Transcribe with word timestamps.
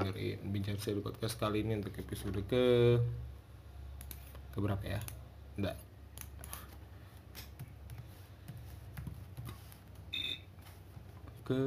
dengerin 0.00 0.40
bincang 0.48 0.80
seru 0.80 1.04
podcast 1.04 1.36
kali 1.36 1.60
ini 1.60 1.76
untuk 1.76 1.92
episode 2.00 2.40
ke 2.48 2.96
ke 4.50 4.58
berapa 4.58 4.80
ya? 4.80 5.00
Enggak. 5.60 5.76
Ke 11.44 11.60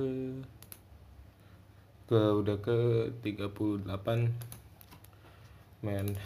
ke 2.10 2.18
udah 2.18 2.58
ke 2.58 2.78
38 3.22 3.86
men 5.86 6.18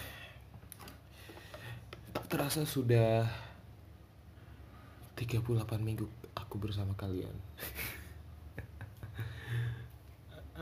terasa 2.27 2.63
sudah 2.63 3.27
38 5.15 5.47
minggu 5.79 6.07
aku 6.35 6.55
bersama 6.59 6.91
kalian 6.99 7.31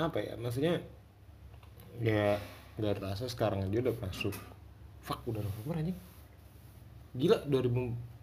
apa 0.06 0.18
ya 0.22 0.38
maksudnya 0.38 0.86
ya 2.02 2.40
gak 2.76 3.00
terasa 3.00 3.26
sekarang 3.32 3.68
aja 3.68 3.80
udah 3.86 3.96
masuk. 4.04 4.36
Fuck 5.04 5.24
udah 5.30 5.42
November 5.44 5.80
anjing. 5.80 6.00
Gila 7.16 7.48
2000 7.48 8.16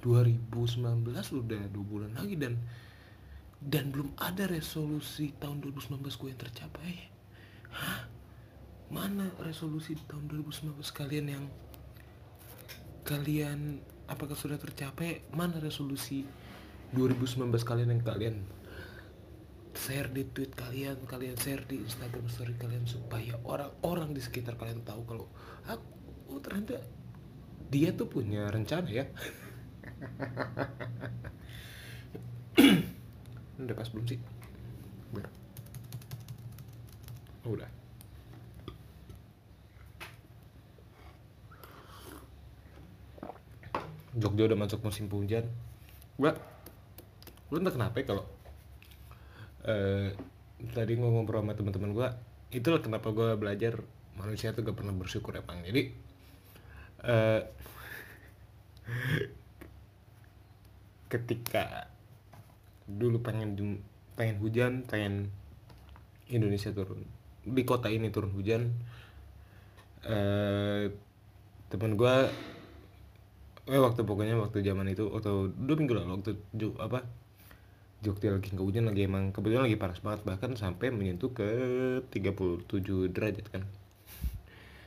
2019 0.00 1.12
udah 1.12 1.62
dua 1.68 1.84
bulan 1.84 2.16
lagi 2.16 2.32
dan 2.40 2.56
dan 3.60 3.92
belum 3.92 4.16
ada 4.16 4.48
resolusi 4.48 5.36
tahun 5.36 5.60
2019 5.60 6.00
gue 6.00 6.28
yang 6.32 6.40
tercapai. 6.40 6.92
Hah? 7.68 8.08
Mana 8.88 9.28
resolusi 9.44 9.94
tahun 10.08 10.26
2019 10.32 10.80
kalian 10.96 11.26
yang 11.28 11.44
kalian 13.04 13.84
apakah 14.08 14.34
sudah 14.34 14.56
tercapai? 14.56 15.20
Mana 15.36 15.60
resolusi 15.60 16.24
2019 16.96 17.52
kalian 17.62 17.94
yang 17.94 18.02
kalian 18.02 18.36
share 19.80 20.12
di 20.12 20.28
tweet 20.28 20.52
kalian 20.52 21.08
kalian 21.08 21.40
share 21.40 21.64
di 21.64 21.80
Instagram 21.80 22.28
story 22.28 22.52
kalian 22.60 22.84
supaya 22.84 23.40
orang-orang 23.48 24.12
di 24.12 24.20
sekitar 24.20 24.60
kalian 24.60 24.84
tahu 24.84 25.08
kalau 25.08 25.26
aku 25.64 25.88
oh, 26.36 26.40
ternyata 26.44 26.84
dia 27.72 27.96
tuh 27.96 28.10
punya 28.10 28.50
rencana 28.52 28.90
ya. 28.92 29.08
Udah 33.62 33.76
pas 33.76 33.88
belum 33.88 34.04
sih? 34.04 34.18
Biar. 35.14 35.28
oh, 37.46 37.54
udah. 37.56 37.70
Jogja 44.10 44.50
udah 44.50 44.58
masuk 44.58 44.82
musim 44.82 45.06
hujan 45.06 45.46
gua 46.20 46.36
lu 47.48 47.62
entah 47.62 47.72
kenapa 47.72 48.02
ya 48.02 48.10
kalau 48.10 48.26
eh 49.66 50.16
tadi 50.72 50.92
gua 50.96 51.08
ngobrol 51.08 51.44
sama 51.44 51.56
teman-teman 51.56 51.92
gua 51.92 52.08
itulah 52.52 52.80
kenapa 52.84 53.12
gua 53.12 53.36
belajar 53.36 53.80
manusia 54.16 54.52
tuh 54.52 54.64
gak 54.66 54.76
pernah 54.76 54.92
bersyukur 54.92 55.32
ya 55.36 55.42
bang. 55.44 55.60
Jadi 55.64 55.82
eh 57.04 57.42
ketika 61.10 61.90
dulu 62.86 63.18
pengen 63.22 63.58
pengen 64.14 64.36
hujan 64.38 64.86
pengen 64.86 65.30
Indonesia 66.30 66.70
turun 66.70 67.02
di 67.42 67.62
kota 67.66 67.90
ini 67.90 68.12
turun 68.14 68.30
hujan 68.30 68.70
eh 70.06 70.90
temen 71.70 71.94
gua 71.98 72.26
eh 73.70 73.80
waktu 73.80 74.02
pokoknya 74.02 74.34
waktu 74.38 74.66
zaman 74.66 74.90
itu 74.90 75.06
atau 75.14 75.46
dua 75.46 75.76
minggu 75.78 75.94
lalu 75.94 76.18
waktu 76.18 76.32
apa 76.82 77.06
Jogja 78.00 78.32
lagi 78.32 78.48
nggak 78.52 78.64
hujan 78.64 78.88
lagi 78.88 79.04
emang 79.04 79.28
kebetulan 79.32 79.68
lagi 79.68 79.76
panas 79.76 80.00
banget 80.00 80.24
bahkan 80.24 80.56
sampai 80.56 80.88
menyentuh 80.88 81.32
ke 81.36 81.48
37 82.08 83.12
derajat 83.12 83.46
kan. 83.52 83.62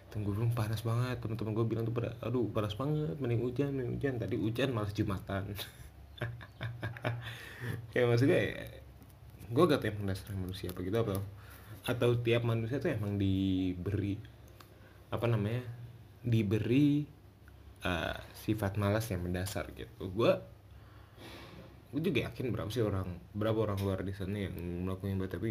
Tunggu 0.09 0.33
belum 0.33 0.57
panas 0.57 0.81
banget. 0.81 1.21
Teman-teman 1.21 1.53
gue 1.53 1.65
bilang 1.65 1.85
tuh 1.85 1.93
pada 1.93 2.17
aduh 2.25 2.49
panas 2.49 2.73
banget 2.73 3.17
mending 3.21 3.41
hujan 3.45 3.69
mending 3.73 3.97
hujan. 3.97 4.13
Tadi 4.17 4.35
hujan 4.37 4.69
malah 4.73 4.91
jumatan. 4.93 5.53
Ya 7.95 8.03
maksudnya 8.03 8.35
ya, 8.43 8.67
gue 9.47 9.63
gak 9.63 9.79
tahu 9.79 9.89
emang 9.93 10.11
dasar 10.11 10.35
manusia 10.35 10.67
apa 10.73 10.83
gitu 10.83 10.97
apa 10.99 11.15
atau 11.83 12.15
tiap 12.19 12.47
manusia 12.47 12.79
tuh 12.79 12.95
emang 12.95 13.19
diberi 13.19 14.15
apa 15.11 15.25
namanya 15.27 15.63
diberi 16.23 17.03
uh, 17.83 18.17
sifat 18.33 18.79
malas 18.79 19.11
yang 19.11 19.21
mendasar 19.27 19.67
gitu. 19.75 20.07
Gue 20.09 20.31
gue 21.93 22.01
juga 22.09 22.25
yakin 22.25 22.49
berapa 22.49 22.73
sih 22.73 22.81
orang 22.81 23.05
berapa 23.37 23.69
orang 23.69 23.77
luar 23.85 24.01
di 24.01 24.17
sana 24.17 24.49
yang 24.49 24.57
melakukan 24.81 25.13
itu 25.13 25.29
tapi 25.29 25.49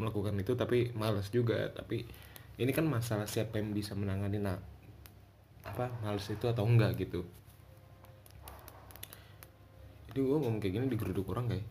melakukan 0.00 0.34
itu 0.40 0.52
tapi 0.56 0.78
malas 0.96 1.28
juga. 1.28 1.68
Tapi 1.68 2.00
ini 2.56 2.72
kan 2.72 2.88
masalah 2.88 3.28
siapa 3.28 3.60
yang 3.60 3.76
bisa 3.76 3.92
menangani 3.92 4.40
nah, 4.40 4.56
apa 5.68 5.92
malas 6.00 6.24
itu 6.32 6.48
atau 6.48 6.64
enggak 6.64 6.96
gitu. 6.96 7.28
Jadi 10.08 10.18
gue 10.24 10.32
ngomong 10.32 10.64
kayak 10.64 10.80
gini 10.80 10.86
digeruduk 10.88 11.28
orang 11.28 11.52
kayak 11.52 11.66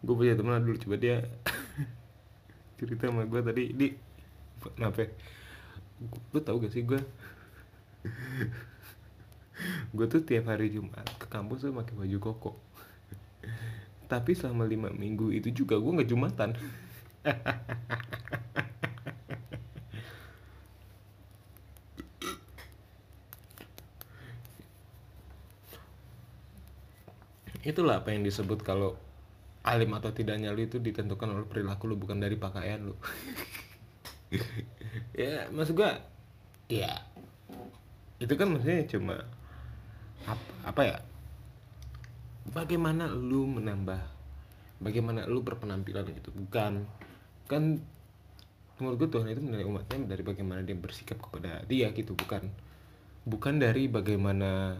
gue 0.00 0.14
punya 0.16 0.32
teman 0.32 0.64
dulu 0.64 0.80
coba 0.88 0.96
dia 0.96 1.20
cerita 2.80 3.12
sama 3.12 3.28
gue 3.28 3.40
tadi. 3.44 3.64
Di 3.76 4.07
kenapa 4.76 5.06
ya? 5.06 5.10
lu 6.30 6.38
tau 6.42 6.62
gak 6.62 6.70
sih 6.70 6.86
gue 6.86 7.00
gue 9.94 10.06
tuh 10.06 10.22
tiap 10.22 10.46
hari 10.46 10.70
Jumat 10.70 11.02
ke 11.18 11.26
kampus 11.26 11.66
tuh 11.66 11.74
pakai 11.74 11.94
baju 11.98 12.18
koko. 12.22 12.52
Tapi 14.08 14.32
selama 14.32 14.64
lima 14.64 14.88
minggu 14.88 15.34
itu 15.34 15.52
juga 15.52 15.76
gue 15.76 15.92
nggak 16.00 16.08
jumatan. 16.08 16.54
Itulah 27.68 28.00
apa 28.00 28.16
yang 28.16 28.24
disebut 28.24 28.64
kalau 28.64 28.96
alim 29.60 29.92
atau 29.92 30.08
tidaknya 30.08 30.56
lu 30.56 30.64
itu 30.64 30.80
ditentukan 30.80 31.28
oleh 31.28 31.44
perilaku 31.44 31.84
lu 31.84 32.00
bukan 32.00 32.16
dari 32.16 32.40
pakaian 32.40 32.80
lu 32.80 32.96
ya 35.16 35.48
maksud 35.52 35.74
gua 35.76 35.96
ya 36.68 36.92
itu 38.18 38.34
kan 38.34 38.50
maksudnya 38.50 38.84
cuma 38.90 39.16
apa, 40.26 40.44
apa 40.66 40.80
ya 40.84 40.96
bagaimana 42.50 43.08
lu 43.08 43.48
menambah 43.48 44.00
bagaimana 44.82 45.24
lu 45.24 45.40
berpenampilan 45.40 46.06
gitu 46.12 46.30
bukan 46.34 46.84
kan 47.48 47.80
menurut 48.78 48.96
gue 49.00 49.10
Tuhan 49.10 49.26
itu 49.32 49.42
menilai 49.42 49.66
umatnya 49.66 50.06
dari 50.06 50.22
bagaimana 50.22 50.62
dia 50.62 50.78
bersikap 50.78 51.18
kepada 51.18 51.66
dia 51.66 51.90
gitu 51.90 52.14
bukan 52.14 52.46
bukan 53.26 53.58
dari 53.58 53.90
bagaimana 53.90 54.78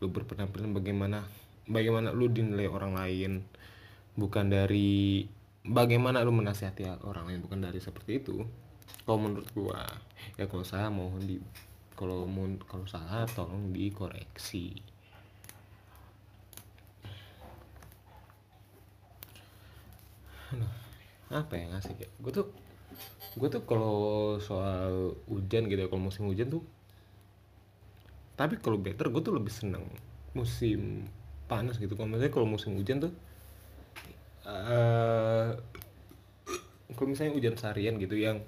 lu 0.00 0.08
berpenampilan 0.12 0.76
bagaimana 0.76 1.24
bagaimana 1.68 2.12
lu 2.12 2.28
dinilai 2.28 2.68
orang 2.68 2.96
lain 2.96 3.44
bukan 4.16 4.52
dari 4.52 5.24
bagaimana 5.64 6.20
lu 6.20 6.32
menasihati 6.34 6.84
orang 7.04 7.32
lain 7.32 7.40
bukan 7.44 7.64
dari 7.64 7.80
seperti 7.80 8.20
itu 8.20 8.44
kalau 9.04 9.18
menurut 9.18 9.48
gua 9.56 9.82
ya 10.38 10.44
kalau 10.46 10.62
salah 10.62 10.92
mohon 10.92 11.22
di 11.24 11.36
kalau 11.96 12.24
mau 12.24 12.48
kalau 12.64 12.88
salah 12.88 13.28
tolong 13.28 13.76
dikoreksi. 13.76 14.72
Aduh, 20.50 20.72
apa 21.30 21.54
yang 21.54 21.70
asik 21.78 21.94
ya 22.02 22.08
gue 22.18 22.32
tuh 22.34 22.50
gue 23.38 23.48
tuh 23.52 23.62
kalau 23.62 24.34
soal 24.42 25.14
hujan 25.30 25.70
gitu 25.70 25.78
ya 25.78 25.86
kalau 25.86 26.10
musim 26.10 26.26
hujan 26.26 26.50
tuh 26.50 26.66
tapi 28.34 28.58
kalau 28.58 28.80
better 28.80 29.12
gue 29.14 29.22
tuh 29.22 29.36
lebih 29.36 29.52
seneng 29.52 29.86
musim 30.34 31.06
panas 31.46 31.78
gitu. 31.78 31.98
Kalau 31.98 32.08
misalnya 32.10 32.32
kalau 32.32 32.46
musim 32.46 32.74
hujan 32.78 33.02
tuh 33.04 33.12
eh 34.48 35.50
kalau 36.96 37.08
misalnya 37.12 37.36
hujan 37.36 37.54
seharian 37.54 37.94
gitu 38.02 38.18
yang 38.18 38.42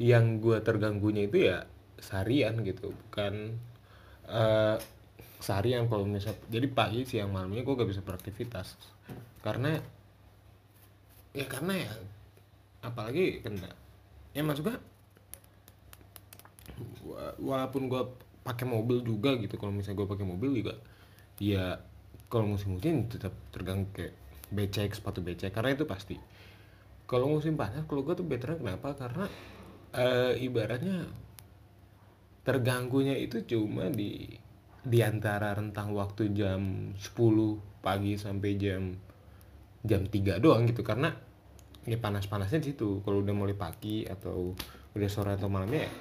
yang 0.00 0.38
gue 0.44 0.60
terganggunya 0.60 1.28
itu 1.28 1.48
ya 1.52 1.64
seharian 2.00 2.60
gitu 2.64 2.92
bukan 2.92 3.56
eh 4.28 4.76
seharian 5.40 5.86
kalau 5.86 6.04
misal 6.08 6.34
jadi 6.48 6.66
pagi 6.72 7.04
siang 7.06 7.30
malamnya 7.30 7.62
gue 7.62 7.74
gak 7.78 7.90
bisa 7.90 8.02
beraktivitas. 8.02 8.76
Karena 9.44 9.78
ya 11.36 11.44
karena 11.46 11.74
ya 11.76 11.92
apalagi 12.80 13.44
kena 13.44 13.68
ya 14.32 14.42
wa- 17.06 17.36
walaupun 17.40 17.88
gue 17.88 18.02
pakai 18.46 18.66
mobil 18.68 19.02
juga 19.02 19.34
gitu 19.40 19.58
kalau 19.58 19.74
misalnya 19.74 20.04
gue 20.04 20.08
pakai 20.12 20.26
mobil 20.26 20.50
juga 20.62 20.74
ya 21.42 21.80
kalau 22.30 22.54
musim 22.56 22.76
hujan 22.76 23.06
tetap 23.10 23.32
terganggu 23.54 23.86
kayak 23.94 24.14
becek 24.50 24.94
sepatu 24.94 25.20
becek 25.22 25.50
karena 25.54 25.74
itu 25.74 25.84
pasti. 25.86 26.16
Kalau 27.06 27.30
musim 27.30 27.54
panas 27.54 27.86
kalau 27.86 28.02
gue 28.02 28.14
tuh 28.18 28.26
better 28.26 28.58
kenapa? 28.58 28.94
Karena 28.98 29.30
eh, 29.96 30.32
ibaratnya 30.44 31.08
terganggunya 32.46 33.16
itu 33.18 33.42
cuma 33.42 33.90
di 33.90 34.38
di 34.86 35.02
antara 35.02 35.50
rentang 35.50 35.90
waktu 35.98 36.30
jam 36.30 36.94
10 36.94 37.82
pagi 37.82 38.14
sampai 38.14 38.50
jam 38.54 38.94
jam 39.82 40.06
3 40.06 40.38
doang 40.38 40.62
gitu. 40.70 40.86
Karena 40.86 41.10
ya 41.82 41.98
panas-panasnya 41.98 42.62
di 42.62 42.76
situ. 42.76 43.02
Kalau 43.02 43.24
udah 43.24 43.34
mulai 43.34 43.56
pagi 43.58 44.06
atau 44.06 44.54
udah 44.96 45.08
sore 45.12 45.36
atau 45.36 45.52
malamnya 45.52 45.84
ya 45.84 45.92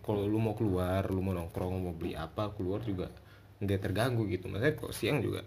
kalau 0.00 0.24
lu 0.24 0.40
mau 0.40 0.56
keluar 0.56 1.04
lu 1.12 1.20
mau 1.20 1.36
nongkrong 1.36 1.76
mau 1.76 1.92
beli 1.92 2.16
apa 2.16 2.56
keluar 2.56 2.80
juga 2.80 3.10
nggak 3.58 3.80
terganggu 3.82 4.30
gitu. 4.30 4.46
Maksudnya 4.46 4.74
kalau 4.78 4.92
siang 4.94 5.18
juga. 5.20 5.42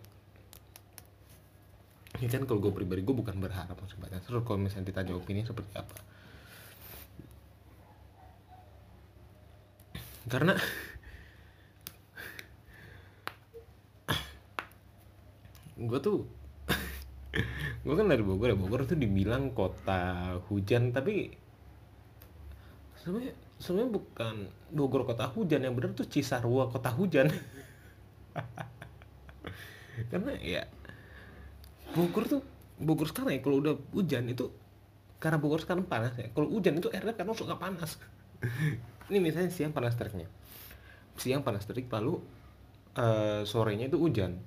Ini 2.14 2.30
kan 2.30 2.46
kalau 2.46 2.62
gue 2.62 2.70
pribadi 2.70 3.02
gue 3.02 3.16
bukan 3.16 3.42
berharap 3.42 3.74
panas 3.74 4.22
terus 4.22 4.46
kalau 4.46 4.62
misalnya 4.62 4.94
ditanya 4.94 5.18
opini 5.18 5.42
seperti 5.42 5.74
apa 5.74 5.98
karena 10.34 10.58
gue 15.78 16.00
tuh 16.02 16.26
gue 17.86 17.94
kan 17.94 18.08
dari 18.10 18.26
Bogor 18.26 18.54
ya 18.54 18.58
Bogor 18.58 18.90
tuh 18.90 18.98
dibilang 18.98 19.54
kota 19.54 20.34
hujan 20.50 20.90
tapi 20.90 21.30
sebenarnya 22.98 23.34
sebenarnya 23.62 23.92
bukan 23.94 24.36
Bogor 24.74 25.06
kota 25.06 25.30
hujan 25.30 25.62
yang 25.62 25.78
benar 25.78 25.94
tuh 25.94 26.08
Cisarua 26.08 26.72
kota 26.72 26.90
hujan. 26.90 27.30
Karena 30.12 30.34
ya 30.42 30.66
Bogor 31.94 32.26
tuh 32.26 32.42
Bogor 32.82 33.12
sekarang 33.12 33.38
ya 33.38 33.42
kalau 33.46 33.62
udah 33.62 33.76
hujan 33.94 34.26
itu 34.26 34.50
karena 35.22 35.38
Bogor 35.38 35.62
sekarang 35.62 35.86
panas 35.86 36.18
ya 36.18 36.34
kalau 36.34 36.50
hujan 36.50 36.82
itu 36.82 36.90
airnya 36.90 37.14
karena 37.14 37.38
suka 37.38 37.56
panas 37.56 38.02
ini 39.12 39.20
misalnya 39.20 39.52
siang 39.52 39.76
panas 39.76 39.96
teriknya. 39.98 40.30
Siang 41.20 41.42
panas 41.42 41.66
terik 41.66 41.90
lalu 41.90 42.22
uh, 43.00 43.42
sorenya 43.44 43.88
itu 43.88 43.98
hujan. 44.00 44.40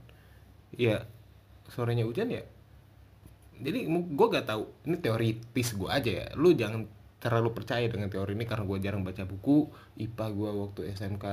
Ya 0.76 1.04
sorenya 1.72 2.06
hujan 2.06 2.30
ya 2.30 2.44
jadi 3.56 3.88
gue 3.88 4.26
gak 4.28 4.46
tahu. 4.48 4.64
Ini 4.84 4.96
teoritis 5.00 5.68
gue 5.76 5.88
aja 5.88 6.10
ya. 6.24 6.26
Lu 6.36 6.52
jangan 6.52 6.84
terlalu 7.16 7.56
percaya 7.56 7.88
dengan 7.88 8.12
teori 8.12 8.36
ini 8.36 8.44
karena 8.44 8.68
gue 8.68 8.78
jarang 8.84 9.02
baca 9.04 9.24
buku. 9.24 9.72
IPA 9.96 10.26
gue 10.36 10.50
waktu 10.52 10.80
SMK 10.92 11.24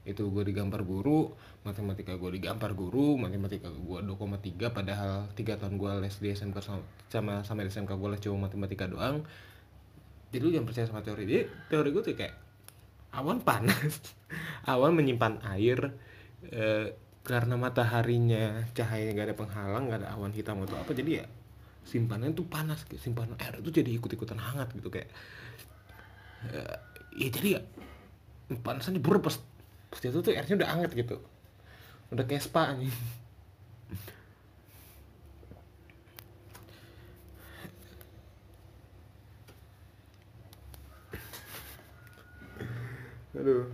itu 0.00 0.32
gue 0.32 0.42
digambar 0.48 0.80
guru 0.80 1.36
matematika 1.60 2.16
gue 2.16 2.32
digambar 2.32 2.72
guru 2.72 3.20
matematika 3.20 3.68
gue 3.68 4.00
2,3 4.00 4.72
padahal 4.72 5.28
tiga 5.36 5.60
tahun 5.60 5.76
gue 5.76 5.92
les 6.00 6.16
di 6.16 6.32
SMK 6.32 6.56
sama 7.12 7.44
sama 7.44 7.60
di 7.60 7.68
SMK 7.68 8.00
gue 8.00 8.08
les 8.08 8.20
cuma 8.20 8.48
matematika 8.48 8.88
doang. 8.88 9.24
Jadi 10.30 10.40
lu 10.44 10.50
jangan 10.52 10.66
percaya 10.68 10.86
sama 10.88 11.00
teori. 11.00 11.24
Jadi 11.24 11.40
teori 11.72 11.88
gue 11.90 12.02
tuh 12.04 12.14
kayak 12.16 12.34
awan 13.14 13.42
panas. 13.42 14.00
Awan 14.70 14.94
menyimpan 14.94 15.42
air 15.42 15.96
eh, 16.46 16.94
karena 17.26 17.54
mataharinya 17.58 18.64
cahaya 18.72 19.12
nggak 19.12 19.26
ada 19.32 19.36
penghalang 19.36 19.84
nggak 19.90 20.00
ada 20.04 20.08
awan 20.16 20.32
hitam 20.32 20.62
atau 20.64 20.78
apa 20.78 20.92
jadi 20.96 21.24
ya 21.24 21.26
simpanan 21.84 22.32
tuh 22.32 22.48
panas 22.48 22.84
simpanan 22.96 23.36
air 23.40 23.60
itu 23.60 23.70
jadi 23.82 23.90
ikut-ikutan 23.98 24.38
hangat 24.40 24.72
gitu 24.76 24.88
kayak 24.88 25.08
uh, 26.48 26.76
ya 27.16 27.28
jadi 27.28 27.48
ya 27.58 27.60
panasan 28.64 29.00
buru 29.02 29.20
pas 29.20 29.36
pas 29.90 30.00
itu 30.00 30.18
tuh 30.22 30.32
airnya 30.32 30.54
udah 30.54 30.68
hangat 30.70 30.90
gitu. 30.94 31.18
Udah 32.10 32.24
kayak 32.26 32.42
spa 32.42 32.74
nih 32.74 32.90
aduh. 43.34 43.66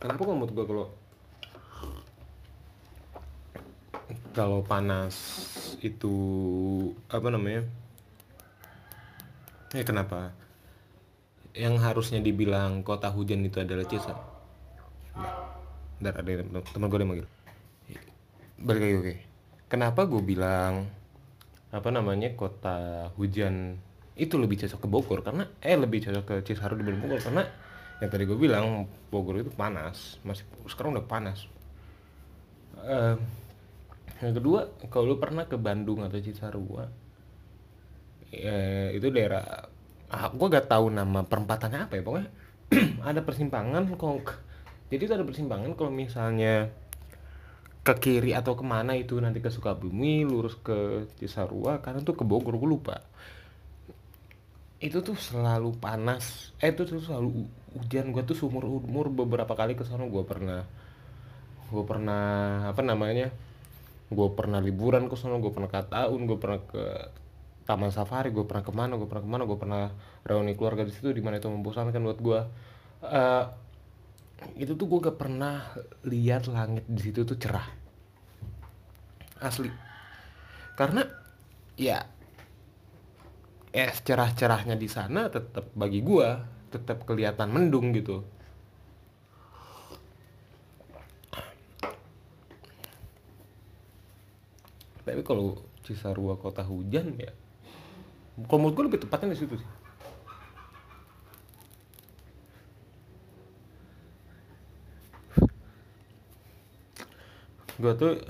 Kenapa 0.00 0.20
kok 0.24 0.32
menurut 0.32 0.52
gue 0.56 0.66
kalau 0.66 0.86
kalau 4.32 4.60
panas 4.64 5.16
itu 5.84 6.14
apa 7.12 7.28
namanya? 7.28 7.68
Eh 9.76 9.84
kenapa? 9.84 10.32
Yang 11.52 11.76
harusnya 11.82 12.20
dibilang 12.22 12.86
kota 12.86 13.10
hujan 13.10 13.44
itu 13.44 13.58
adalah 13.60 13.84
Cisar 13.84 14.16
Ntar 16.00 16.16
ada 16.16 16.40
teman 16.72 16.88
gue 16.88 16.96
yang 16.96 17.10
manggil. 17.12 17.28
Balik 18.56 18.80
lagi 18.80 18.96
oke. 18.96 19.14
Kenapa 19.68 20.08
gue 20.08 20.22
bilang 20.24 20.88
apa 21.70 21.88
namanya 21.92 22.32
kota 22.34 23.12
hujan 23.20 23.76
itu 24.20 24.36
lebih 24.36 24.60
cocok 24.60 24.80
ke 24.84 24.88
Bogor 24.88 25.20
karena 25.24 25.48
eh 25.64 25.74
lebih 25.80 26.04
cocok 26.04 26.24
ke 26.28 26.34
Cisarua 26.44 26.76
dibanding 26.76 27.00
Bogor 27.00 27.20
karena 27.24 27.42
yang 28.04 28.10
tadi 28.12 28.24
gue 28.28 28.36
bilang 28.36 28.84
Bogor 29.08 29.40
itu 29.40 29.52
panas 29.52 30.20
masih 30.24 30.44
sekarang 30.68 30.96
udah 30.96 31.06
panas. 31.08 31.48
Uh, 32.80 33.16
yang 34.20 34.36
kedua 34.36 34.68
kalau 34.92 35.12
lu 35.12 35.16
pernah 35.16 35.48
ke 35.48 35.56
Bandung 35.56 36.04
atau 36.04 36.20
Cisarua 36.20 36.84
ya, 38.28 38.92
itu 38.92 39.08
daerah 39.08 39.42
ah, 40.12 40.28
gue 40.28 40.46
gak 40.48 40.68
tahu 40.68 40.92
nama 40.92 41.24
perempatannya 41.24 41.88
apa 41.88 41.94
ya 41.96 42.02
pokoknya 42.04 42.30
ada 43.08 43.20
persimpangan 43.24 43.88
kok 43.96 44.36
jadi 44.92 45.02
itu 45.06 45.14
ada 45.14 45.24
persimpangan 45.24 45.72
kalau 45.78 45.92
misalnya 45.92 46.68
ke 47.80 47.94
kiri 47.96 48.36
atau 48.36 48.52
ke 48.60 48.64
mana 48.66 48.92
itu 48.92 49.16
nanti 49.16 49.40
ke 49.40 49.48
Sukabumi 49.48 50.28
lurus 50.28 50.60
ke 50.60 51.08
Cisarua 51.16 51.80
karena 51.80 52.04
tuh 52.04 52.12
ke 52.12 52.24
Bogor 52.28 52.60
gue 52.60 52.68
lupa 52.68 53.00
itu 54.80 54.98
tuh 55.04 55.16
selalu 55.16 55.76
panas. 55.76 56.56
Eh 56.58 56.72
itu 56.72 56.88
tuh 56.88 57.00
selalu 57.04 57.46
hujan. 57.76 58.10
Gue 58.10 58.24
tuh 58.24 58.36
seumur 58.36 58.64
umur 58.64 59.12
beberapa 59.12 59.52
kali 59.52 59.76
ke 59.76 59.84
sana 59.84 60.08
gue 60.08 60.24
pernah 60.24 60.64
gue 61.70 61.84
pernah 61.86 62.66
apa 62.66 62.82
namanya 62.82 63.30
gue 64.10 64.28
pernah 64.34 64.58
liburan 64.58 65.06
ke 65.06 65.14
sana 65.14 65.38
gue 65.38 65.54
pernah 65.54 65.70
ke 65.70 65.86
tahun 65.86 66.20
gue 66.26 66.38
pernah 66.42 66.58
ke 66.66 66.84
taman 67.62 67.94
safari 67.94 68.34
gue 68.34 68.42
pernah 68.42 68.66
ke 68.66 68.74
mana 68.74 68.98
gue 68.98 69.06
pernah 69.06 69.22
ke 69.22 69.30
mana 69.30 69.42
gue 69.46 69.54
pernah 69.54 69.94
reuni 70.26 70.58
keluarga 70.58 70.82
di 70.82 70.90
situ 70.90 71.14
di 71.14 71.22
mana 71.22 71.38
itu 71.38 71.46
membosankan 71.46 72.02
buat 72.02 72.18
gue 72.18 72.40
uh, 73.06 73.44
itu 74.56 74.72
tuh 74.76 74.86
gue 74.88 74.98
gak 75.10 75.18
pernah 75.20 75.72
lihat 76.04 76.48
langit 76.48 76.84
di 76.88 77.00
situ 77.00 77.24
tuh 77.28 77.36
cerah. 77.36 77.68
Asli. 79.40 79.68
Karena 80.76 81.04
ya 81.76 82.04
es 83.70 84.02
cerah-cerahnya 84.02 84.74
di 84.74 84.90
sana 84.90 85.30
tetap 85.30 85.70
bagi 85.78 86.02
gue 86.02 86.28
tetap 86.74 87.06
kelihatan 87.06 87.50
mendung 87.50 87.94
gitu. 87.94 88.26
Tapi 95.06 95.22
kalau 95.26 95.58
Cisarua 95.82 96.38
kota 96.38 96.62
hujan 96.62 97.18
ya 97.18 97.34
kalau 98.46 98.68
menurut 98.68 98.74
gue 98.76 98.84
lebih 98.94 99.00
tepatnya 99.02 99.34
di 99.34 99.40
situ 99.42 99.54
sih. 99.58 99.70
Gue 107.80 107.92
tuh 107.96 108.20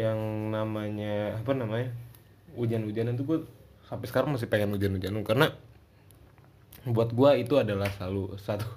yang 0.00 0.18
namanya 0.48 1.36
apa 1.36 1.52
namanya 1.52 1.92
hujan-hujanan 2.56 3.20
tuh 3.20 3.26
gue 3.28 3.38
sampai 3.88 4.06
sekarang 4.06 4.36
masih 4.36 4.52
pengen 4.52 4.76
hujan-hujanan 4.76 5.24
karena 5.24 5.56
buat 6.84 7.16
gue 7.16 7.30
itu 7.40 7.56
adalah 7.56 7.88
selalu 7.96 8.36
satu 8.36 8.68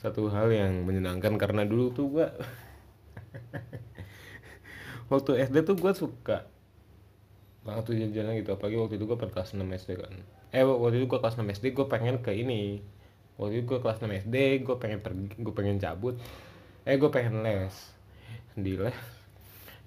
satu 0.00 0.32
hal 0.32 0.48
yang 0.48 0.88
menyenangkan 0.88 1.36
karena 1.36 1.68
dulu 1.68 1.92
tuh 1.92 2.06
gue 2.08 2.26
waktu 5.12 5.44
SD 5.44 5.68
tuh 5.68 5.76
gue 5.76 5.92
suka 5.92 6.48
banget 7.68 7.84
tuh 7.84 7.94
jalan-jalan 8.00 8.32
gitu. 8.40 8.50
Apalagi 8.56 8.76
waktu 8.80 8.94
itu 8.96 9.04
per 9.04 9.28
kelas 9.28 9.52
6 9.52 9.60
SD 9.60 9.90
kan. 10.00 10.12
Eh 10.56 10.64
waktu 10.64 11.04
itu 11.04 11.06
gue 11.12 11.20
kelas 11.20 11.36
6 11.36 11.44
SD 11.60 11.64
gue 11.76 11.86
pengen 11.92 12.16
ke 12.24 12.32
ini. 12.32 12.80
Waktu 13.36 13.60
itu 13.60 13.64
gue 13.68 13.78
kelas 13.84 14.00
6 14.00 14.08
SD 14.24 14.64
gue 14.64 14.76
pengen 14.80 15.04
pergi 15.04 15.36
gue 15.36 15.54
pengen 15.54 15.76
cabut. 15.76 16.16
Eh 16.88 16.96
gue 16.96 17.10
pengen 17.12 17.44
les 17.44 17.76
di 18.56 18.80
les. 18.80 18.96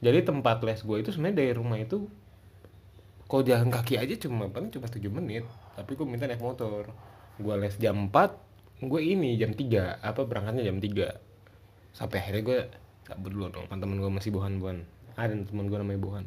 Jadi 0.02 0.22
tempat 0.22 0.62
les 0.62 0.80
gue 0.86 0.98
itu 1.02 1.10
sebenarnya 1.10 1.38
dari 1.42 1.54
rumah 1.58 1.82
itu 1.82 2.06
kau 3.32 3.40
jalan 3.40 3.72
kaki 3.72 3.96
aja 3.96 4.28
cuma 4.28 4.52
paling 4.52 4.68
cuma 4.68 4.92
7 4.92 5.08
menit. 5.08 5.48
Tapi 5.80 5.96
gue 5.96 6.04
minta 6.04 6.28
naik 6.28 6.44
motor. 6.44 6.92
Gue 7.40 7.56
les 7.56 7.72
jam 7.80 8.12
4 8.12 8.84
gue 8.84 9.02
ini 9.02 9.40
jam 9.40 9.56
3 9.56 10.04
apa 10.04 10.22
berangkatnya 10.28 10.68
jam 10.68 10.82
3 10.84 11.96
sampai 11.96 12.18
akhirnya 12.20 12.44
gue 12.44 12.60
cabut 13.08 13.32
dulu 13.32 13.48
dong 13.54 13.70
kan 13.72 13.80
temen 13.80 14.04
gue 14.04 14.12
masih 14.12 14.36
bohan-bohan. 14.36 14.84
Ada 15.16 15.48
teman 15.48 15.72
gue 15.72 15.78
namanya 15.80 16.02
Bohan. 16.04 16.26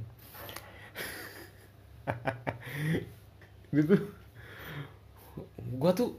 Gitu 3.77 3.97
gue 5.75 5.91
tuh 5.97 6.11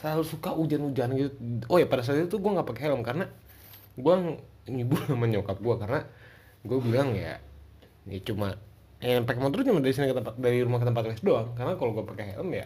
selalu 0.00 0.24
suka 0.24 0.50
hujan-hujan 0.56 1.10
gitu. 1.16 1.36
Oh 1.68 1.76
ya 1.76 1.86
pada 1.88 2.00
saat 2.00 2.24
itu 2.24 2.36
gue 2.36 2.50
nggak 2.50 2.68
pakai 2.68 2.82
helm 2.88 3.04
karena 3.04 3.28
gue 3.94 4.14
ngibul 4.68 5.00
sama 5.08 5.26
nyokap 5.28 5.58
gue 5.60 5.74
karena 5.76 6.00
gue 6.64 6.78
bilang 6.80 7.12
ya 7.12 7.40
ini 8.08 8.20
cuma 8.24 8.56
ya 9.04 9.20
pakai 9.20 9.40
motor 9.44 9.60
cuma 9.60 9.84
dari 9.84 9.92
sini 9.92 10.08
ke 10.08 10.16
tempat 10.16 10.34
dari 10.40 10.64
rumah 10.64 10.80
ke 10.80 10.88
tempat 10.88 11.04
les 11.04 11.20
doang. 11.20 11.52
Karena 11.52 11.76
kalau 11.76 11.92
gue 11.92 12.04
pakai 12.08 12.32
helm 12.32 12.48
ya 12.56 12.64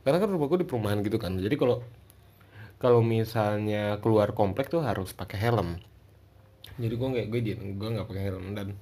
karena 0.00 0.16
kan 0.16 0.28
rumah 0.32 0.48
gue 0.48 0.64
di 0.64 0.68
perumahan 0.68 0.98
gitu 1.04 1.20
kan. 1.20 1.36
Jadi 1.36 1.54
kalau 1.60 1.84
kalau 2.80 3.04
misalnya 3.04 4.00
keluar 4.00 4.32
komplek 4.32 4.72
tuh 4.72 4.80
harus 4.80 5.12
pakai 5.12 5.38
helm. 5.38 5.76
Jadi 6.80 6.94
gue 6.96 7.08
nggak 7.12 7.26
gue 7.28 7.40
jadi 7.44 7.60
gue 7.76 7.88
nggak 7.94 8.08
pakai 8.08 8.24
helm. 8.32 8.44
Dan 8.56 8.74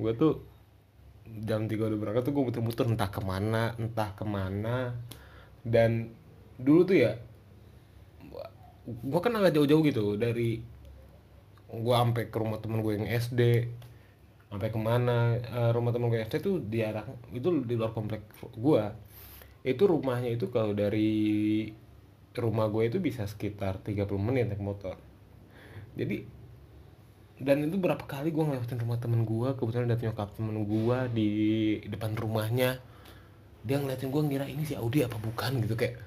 gue 0.00 0.12
tuh 0.16 0.42
jam 1.46 1.70
tiga 1.70 1.86
udah 1.86 1.98
berangkat 2.00 2.22
tuh 2.26 2.32
gue 2.34 2.42
muter-muter 2.48 2.88
entah 2.88 3.10
ke 3.12 3.20
mana 3.22 3.76
entah 3.76 4.10
ke 4.16 4.24
mana. 4.24 4.96
Dan 5.60 6.16
dulu 6.56 6.88
tuh 6.88 6.96
ya 6.96 7.12
gue 8.88 9.20
kan 9.20 9.36
agak 9.36 9.60
jauh-jauh 9.60 9.84
gitu. 9.84 10.16
Dari 10.16 10.64
gue 11.70 11.94
sampai 11.94 12.32
ke 12.32 12.36
rumah 12.40 12.58
temen 12.58 12.80
gue 12.80 12.96
yang 12.96 13.06
SD 13.06 13.68
sampai 14.50 14.68
ke 14.74 14.80
mana 14.82 15.38
uh, 15.38 15.70
rumah 15.70 15.94
temen 15.94 16.10
gue 16.10 16.18
SD 16.26 16.42
tuh 16.42 16.58
di 16.58 16.82
arah 16.82 17.06
itu 17.30 17.62
di 17.62 17.74
luar 17.78 17.94
komplek 17.94 18.26
gue 18.58 18.82
itu 19.62 19.82
rumahnya 19.86 20.34
itu 20.34 20.50
kalau 20.50 20.72
dari 20.72 21.68
rumah 22.38 22.70
gue 22.70 22.86
itu 22.86 22.98
bisa 23.02 23.26
sekitar 23.26 23.82
30 23.82 24.06
menit 24.16 24.46
naik 24.46 24.62
motor. 24.62 24.94
Jadi 25.98 26.22
dan 27.40 27.64
itu 27.64 27.80
berapa 27.80 28.04
kali 28.04 28.30
gue 28.30 28.44
ngelewatin 28.44 28.80
rumah 28.84 29.00
temen 29.00 29.24
gue 29.24 29.48
kebetulan 29.56 29.88
ada 29.88 29.96
nyokap 29.96 30.28
temen 30.36 30.56
gue 30.64 30.98
di 31.12 31.30
depan 31.90 32.14
rumahnya. 32.14 32.78
Dia 33.66 33.76
ngeliatin 33.76 34.08
gue 34.08 34.22
ngira 34.24 34.46
ini 34.48 34.64
si 34.64 34.72
Audi 34.78 35.04
apa 35.04 35.20
bukan 35.20 35.60
gitu 35.60 35.76
kayak 35.76 36.00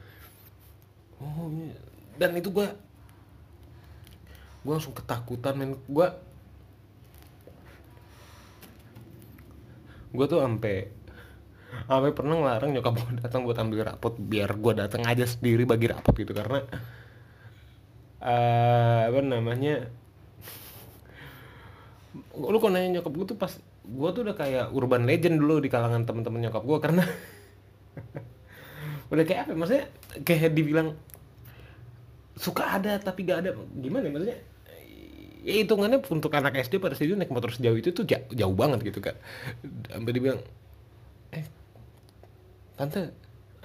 oh 1.22 1.52
dan 2.18 2.34
itu 2.34 2.50
gue 2.50 2.68
gue 4.64 4.74
langsung 4.74 4.96
ketakutan 4.96 5.54
men. 5.60 5.78
Gue 5.86 6.08
gue 10.13 10.25
tuh 10.29 10.39
sampai 10.39 10.93
sampai 11.89 12.12
pernah 12.13 12.38
ngelarang 12.38 12.72
nyokap 12.77 12.93
gue 12.93 13.12
datang 13.25 13.43
buat 13.43 13.58
ambil 13.58 13.82
rapot 13.89 14.13
biar 14.15 14.53
gue 14.55 14.74
datang 14.77 15.03
aja 15.10 15.25
sendiri 15.25 15.65
bagi 15.65 15.89
rapot 15.89 16.13
gitu 16.13 16.32
karena 16.32 16.62
uh, 18.22 19.10
apa 19.10 19.20
namanya 19.25 19.89
lu 22.38 22.58
kok 22.62 22.70
nanya 22.70 23.01
nyokap 23.01 23.13
gue 23.13 23.25
tuh 23.34 23.38
pas 23.41 23.53
gue 23.84 24.10
tuh 24.13 24.22
udah 24.22 24.36
kayak 24.38 24.65
urban 24.72 25.10
legend 25.10 25.41
dulu 25.41 25.58
di 25.60 25.67
kalangan 25.74 26.05
temen-temen 26.05 26.46
nyokap 26.50 26.63
gue 26.63 26.77
karena 26.77 27.03
udah 29.13 29.24
kayak 29.25 29.50
apa 29.50 29.51
maksudnya 29.58 29.86
kayak 30.22 30.53
dibilang 30.53 30.93
suka 32.38 32.82
ada 32.82 32.98
tapi 32.98 33.25
gak 33.25 33.46
ada 33.46 33.51
gimana 33.77 34.10
ya 34.10 34.12
maksudnya 34.13 34.39
ya 35.44 35.54
hitungannya 35.60 36.00
untuk 36.08 36.32
anak 36.32 36.56
SD 36.64 36.80
pada 36.80 36.96
saat 36.96 37.12
itu 37.12 37.20
naik 37.20 37.30
motor 37.30 37.52
sejauh 37.52 37.76
itu 37.76 37.92
tuh 37.92 38.08
jauh, 38.08 38.24
jauh 38.32 38.56
banget 38.56 38.80
gitu 38.88 39.04
kan. 39.04 39.16
Sampai 39.92 40.12
dibilang 40.16 40.40
eh 41.36 41.46
tante 42.80 43.12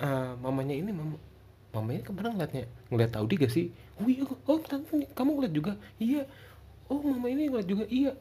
uh, 0.02 0.34
mamanya 0.42 0.74
ini 0.74 0.90
mama 0.90 1.16
mamanya 1.70 2.02
ke 2.02 2.10
mana 2.10 2.34
ngeliatnya? 2.34 2.64
Ngeliat 2.90 3.12
Audi 3.14 3.34
gak 3.38 3.52
sih? 3.54 3.70
Oh 4.02 4.10
iya 4.10 4.26
oh 4.26 4.58
tante 4.60 5.06
kamu 5.14 5.30
ngeliat 5.38 5.54
juga? 5.54 5.72
Iya. 6.02 6.26
Oh 6.90 6.98
mama 6.98 7.30
ini 7.30 7.46
ngeliat 7.46 7.68
juga? 7.70 7.86
Iya. 7.86 8.12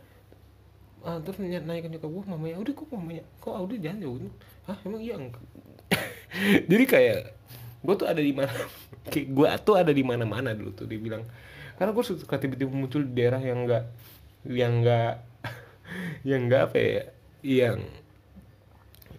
Uh, 1.02 1.18
terus 1.26 1.38
nanya 1.42 1.82
ke 1.82 1.90
nyokap 1.90 2.10
gue 2.10 2.24
mamanya 2.26 2.56
udah 2.62 2.74
kok 2.74 2.88
mamanya 2.94 3.24
kok 3.42 3.54
Audi 3.58 3.82
jangan 3.82 4.06
jauh? 4.06 4.30
Ah 4.70 4.78
emang 4.86 5.02
iya? 5.02 5.16
Jadi 6.70 6.86
kayak 6.86 7.38
gue 7.82 7.96
tuh 7.96 8.08
ada 8.10 8.22
di 8.22 8.34
mana 8.34 8.52
kayak 9.12 9.28
gue 9.34 9.48
tuh 9.64 9.76
ada 9.80 9.92
di 9.94 10.04
mana 10.04 10.24
mana 10.28 10.52
dulu 10.54 10.74
tuh 10.74 10.86
dibilang 10.90 11.24
karena 11.78 11.94
gue 11.94 12.04
suka 12.04 12.42
tiba-tiba 12.42 12.74
muncul 12.74 13.06
di 13.06 13.14
daerah 13.14 13.38
yang 13.38 13.66
enggak 13.66 13.86
yang 14.44 14.82
enggak 14.82 15.22
yang 16.30 16.50
enggak 16.50 16.74
apa 16.74 16.78
ya 16.82 17.14
yang 17.46 17.86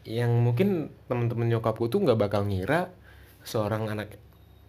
yang 0.03 0.35
mungkin 0.43 0.91
temen-temen 1.07 1.55
nyokap 1.55 1.79
gue 1.79 1.87
tuh 1.87 2.03
nggak 2.03 2.19
bakal 2.19 2.43
ngira 2.43 2.91
seorang 3.47 3.87
anak 3.87 4.19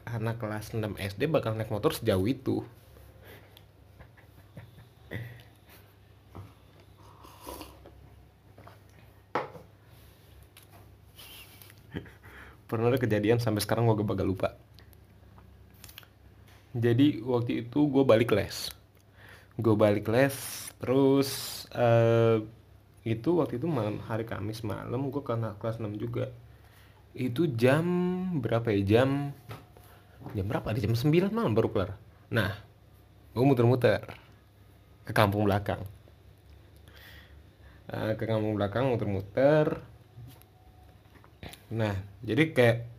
anak 0.05 0.37
kelas 0.37 0.69
6 0.73 0.97
SD 0.97 1.29
bakal 1.29 1.53
naik 1.53 1.69
motor 1.69 1.93
sejauh 1.93 2.25
itu. 2.25 2.65
Pernah 12.69 12.89
ada 12.89 12.97
kejadian 12.97 13.37
sampai 13.37 13.61
sekarang 13.61 13.85
gue 13.85 14.01
gak 14.01 14.09
bakal 14.09 14.25
lupa 14.29 14.68
jadi 16.75 17.25
waktu 17.25 17.65
itu 17.65 17.89
gue 17.89 18.05
balik 18.05 18.29
les. 18.37 18.69
Gue 19.57 19.73
balik 19.73 20.05
les 20.05 20.35
terus 20.79 21.29
uh, 21.75 22.39
itu 23.03 23.29
waktu 23.41 23.59
itu 23.59 23.67
malam 23.67 23.99
hari 24.05 24.23
Kamis 24.23 24.61
malam 24.61 25.09
gue 25.09 25.23
kena 25.25 25.57
kelas 25.57 25.81
6 25.81 25.89
juga. 25.97 26.29
Itu 27.17 27.49
jam 27.49 27.85
berapa 28.37 28.69
ya? 28.69 28.81
Jam 28.85 29.33
jam 30.37 30.45
berapa 30.45 30.69
di 30.77 30.85
jam 30.85 30.93
9 30.93 31.33
malam 31.33 31.57
baru 31.57 31.73
kelar. 31.73 31.91
Nah 32.29 32.53
gue 33.33 33.43
muter-muter 33.45 34.05
ke 35.09 35.11
kampung 35.11 35.49
belakang. 35.49 35.81
Uh, 37.89 38.13
ke 38.13 38.29
kampung 38.29 38.53
belakang 38.53 38.93
muter-muter. 38.93 39.81
Nah 41.73 41.97
jadi 42.21 42.53
kayak 42.53 42.98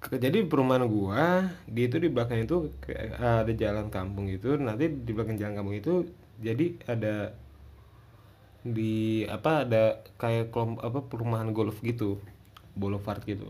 jadi 0.00 0.44
perumahan 0.46 0.86
gua 0.86 1.50
di 1.66 1.88
itu 1.88 1.96
di 1.98 2.08
belakang 2.12 2.44
itu 2.44 2.70
ada 3.18 3.48
jalan 3.50 3.88
kampung 3.90 4.28
gitu 4.30 4.54
nanti 4.60 4.92
di 4.92 5.10
belakang 5.10 5.40
jalan 5.40 5.56
kampung 5.56 5.76
itu 5.76 6.06
jadi 6.36 6.66
ada 6.84 7.14
di 8.66 9.22
apa 9.30 9.62
ada 9.62 10.02
kayak 10.18 10.50
kelompok 10.50 10.82
apa 10.82 10.98
perumahan 11.06 11.48
golf 11.54 11.78
gitu 11.86 12.18
boulevard 12.76 13.22
gitu. 13.24 13.48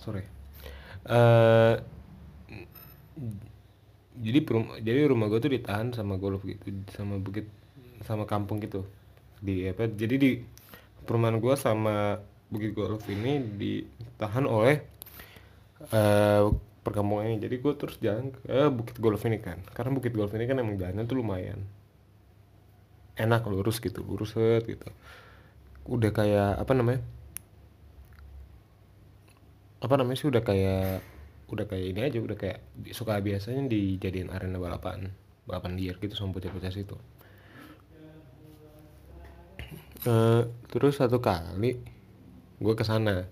Sorry. 0.00 0.24
Uh, 1.04 1.82
jadi 4.20 4.38
perum 4.44 4.70
jadi 4.80 5.08
rumah 5.10 5.28
gue 5.28 5.40
tuh 5.42 5.52
ditahan 5.52 5.92
sama 5.92 6.16
golf 6.16 6.44
gitu 6.46 6.72
sama 6.94 7.20
bukit 7.20 7.50
sama 8.06 8.24
kampung 8.24 8.62
gitu. 8.64 8.88
Di 9.44 9.68
apa 9.68 9.90
jadi 9.90 10.14
di 10.16 10.30
perumahan 11.04 11.36
gue 11.42 11.54
sama 11.58 12.22
Bukit 12.50 12.74
Golf 12.74 13.06
ini 13.06 13.38
ditahan 13.38 14.44
oleh 14.44 14.82
uh, 15.94 16.50
perkampungan 16.82 17.30
ini. 17.30 17.36
Jadi 17.38 17.56
gue 17.62 17.72
terus 17.78 17.96
jalan 18.02 18.34
ke 18.34 18.68
Bukit 18.74 18.98
Golf 18.98 19.22
ini 19.24 19.38
kan. 19.38 19.62
Karena 19.70 19.94
Bukit 19.94 20.12
Golf 20.12 20.34
ini 20.34 20.44
kan 20.50 20.58
emang 20.58 20.74
jalannya 20.76 21.06
tuh 21.06 21.22
lumayan 21.22 21.62
enak 23.20 23.44
lurus 23.46 23.78
gitu 23.78 24.00
lurus 24.02 24.34
set 24.34 24.66
gitu. 24.66 24.88
Udah 25.86 26.10
kayak 26.10 26.58
apa 26.58 26.72
namanya? 26.74 27.00
Apa 29.80 29.94
namanya 29.96 30.18
sih 30.18 30.28
udah 30.28 30.42
kayak 30.44 31.00
udah 31.50 31.66
kayak 31.66 31.86
ini 31.94 32.00
aja 32.06 32.18
udah 32.22 32.36
kayak 32.38 32.62
suka 32.94 33.18
biasanya 33.18 33.66
dijadiin 33.66 34.30
arena 34.30 34.62
balapan 34.62 35.10
balapan 35.50 35.74
liar 35.74 35.98
gitu 35.98 36.14
sama 36.14 36.34
bocah-bocah 36.38 36.70
situ. 36.70 36.96
Uh, 40.00 40.48
terus 40.72 40.96
satu 40.96 41.20
kali 41.20 41.76
gue 42.60 42.74
ke 42.76 42.84
sana. 42.84 43.24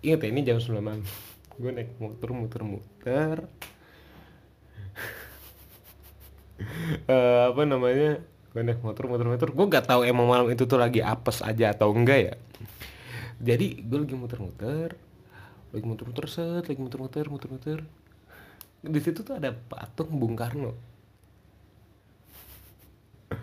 Inget 0.00 0.24
ya 0.24 0.28
ini 0.32 0.40
jam 0.42 0.56
9 0.56 0.80
malam. 0.80 1.04
Gue 1.60 1.70
naik 1.74 2.00
motor 2.00 2.32
muter-muter. 2.32 3.44
Uh, 7.04 7.42
apa 7.52 7.62
namanya? 7.68 8.24
Gue 8.56 8.62
naik 8.64 8.80
motor 8.80 9.12
muter-muter. 9.12 9.52
Gue 9.52 9.66
gak 9.68 9.90
tahu 9.90 10.08
emang 10.08 10.24
malam 10.24 10.48
itu 10.48 10.64
tuh 10.64 10.80
lagi 10.80 11.04
apes 11.04 11.44
aja 11.44 11.76
atau 11.76 11.92
enggak 11.92 12.32
ya. 12.32 12.34
Jadi 13.44 13.84
gue 13.84 13.98
lagi 14.08 14.16
muter-muter. 14.16 14.96
Lagi 15.68 15.84
muter-muter 15.84 16.24
set 16.32 16.64
lagi 16.64 16.80
muter-muter 16.80 17.28
muter-muter. 17.28 17.84
Di 18.80 19.00
situ 19.04 19.20
tuh 19.20 19.36
ada 19.36 19.52
patung 19.52 20.16
Bung 20.16 20.38
Karno. 20.38 20.72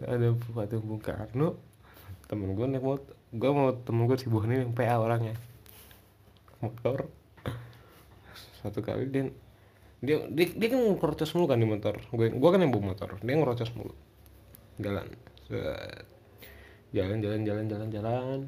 Ada 0.00 0.32
patung 0.32 0.88
Bung 0.88 1.02
Karno 1.02 1.69
temen 2.30 2.54
gue 2.54 2.66
naik 2.70 2.86
motor 2.86 3.18
gue 3.30 3.50
mau 3.50 3.70
temen 3.86 4.10
gue 4.10 4.18
si 4.18 4.26
ini 4.26 4.66
yang 4.66 4.74
PA 4.74 4.98
orangnya. 4.98 5.38
Motor. 6.58 7.06
Satu 8.58 8.82
kali 8.82 9.06
dia 9.06 9.30
dia 10.02 10.16
dia, 10.26 10.46
dia 10.50 10.68
kan 10.72 10.80
ngerocos 10.98 11.30
mulu 11.38 11.46
kan 11.46 11.62
di 11.62 11.68
motor. 11.68 11.94
Gue 12.10 12.34
gue 12.34 12.50
kan 12.50 12.58
yang 12.58 12.74
bawa 12.74 12.94
motor. 12.94 13.22
Dia 13.22 13.34
ngerocos 13.38 13.70
mulu. 13.78 13.94
Jalan. 14.82 15.06
Jalan 16.90 17.18
jalan 17.22 17.40
jalan 17.46 17.64
jalan 17.70 17.88
jalan. 17.94 18.38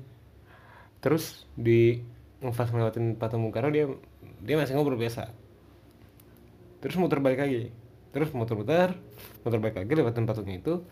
Terus 0.98 1.46
di 1.54 2.02
ngefas 2.42 2.74
ngelewatin 2.74 3.14
patung 3.14 3.46
Bung 3.46 3.54
dia 3.70 3.86
dia 4.42 4.54
masih 4.58 4.74
ngobrol 4.74 4.98
biasa. 4.98 5.30
Terus 6.82 6.98
muter 6.98 7.22
balik 7.22 7.38
lagi. 7.38 7.70
Terus 8.10 8.34
muter-muter 8.34 8.98
muter 9.46 9.58
balik 9.62 9.78
lagi 9.78 9.92
lewatin 9.94 10.26
patungnya 10.26 10.58
itu. 10.58 10.82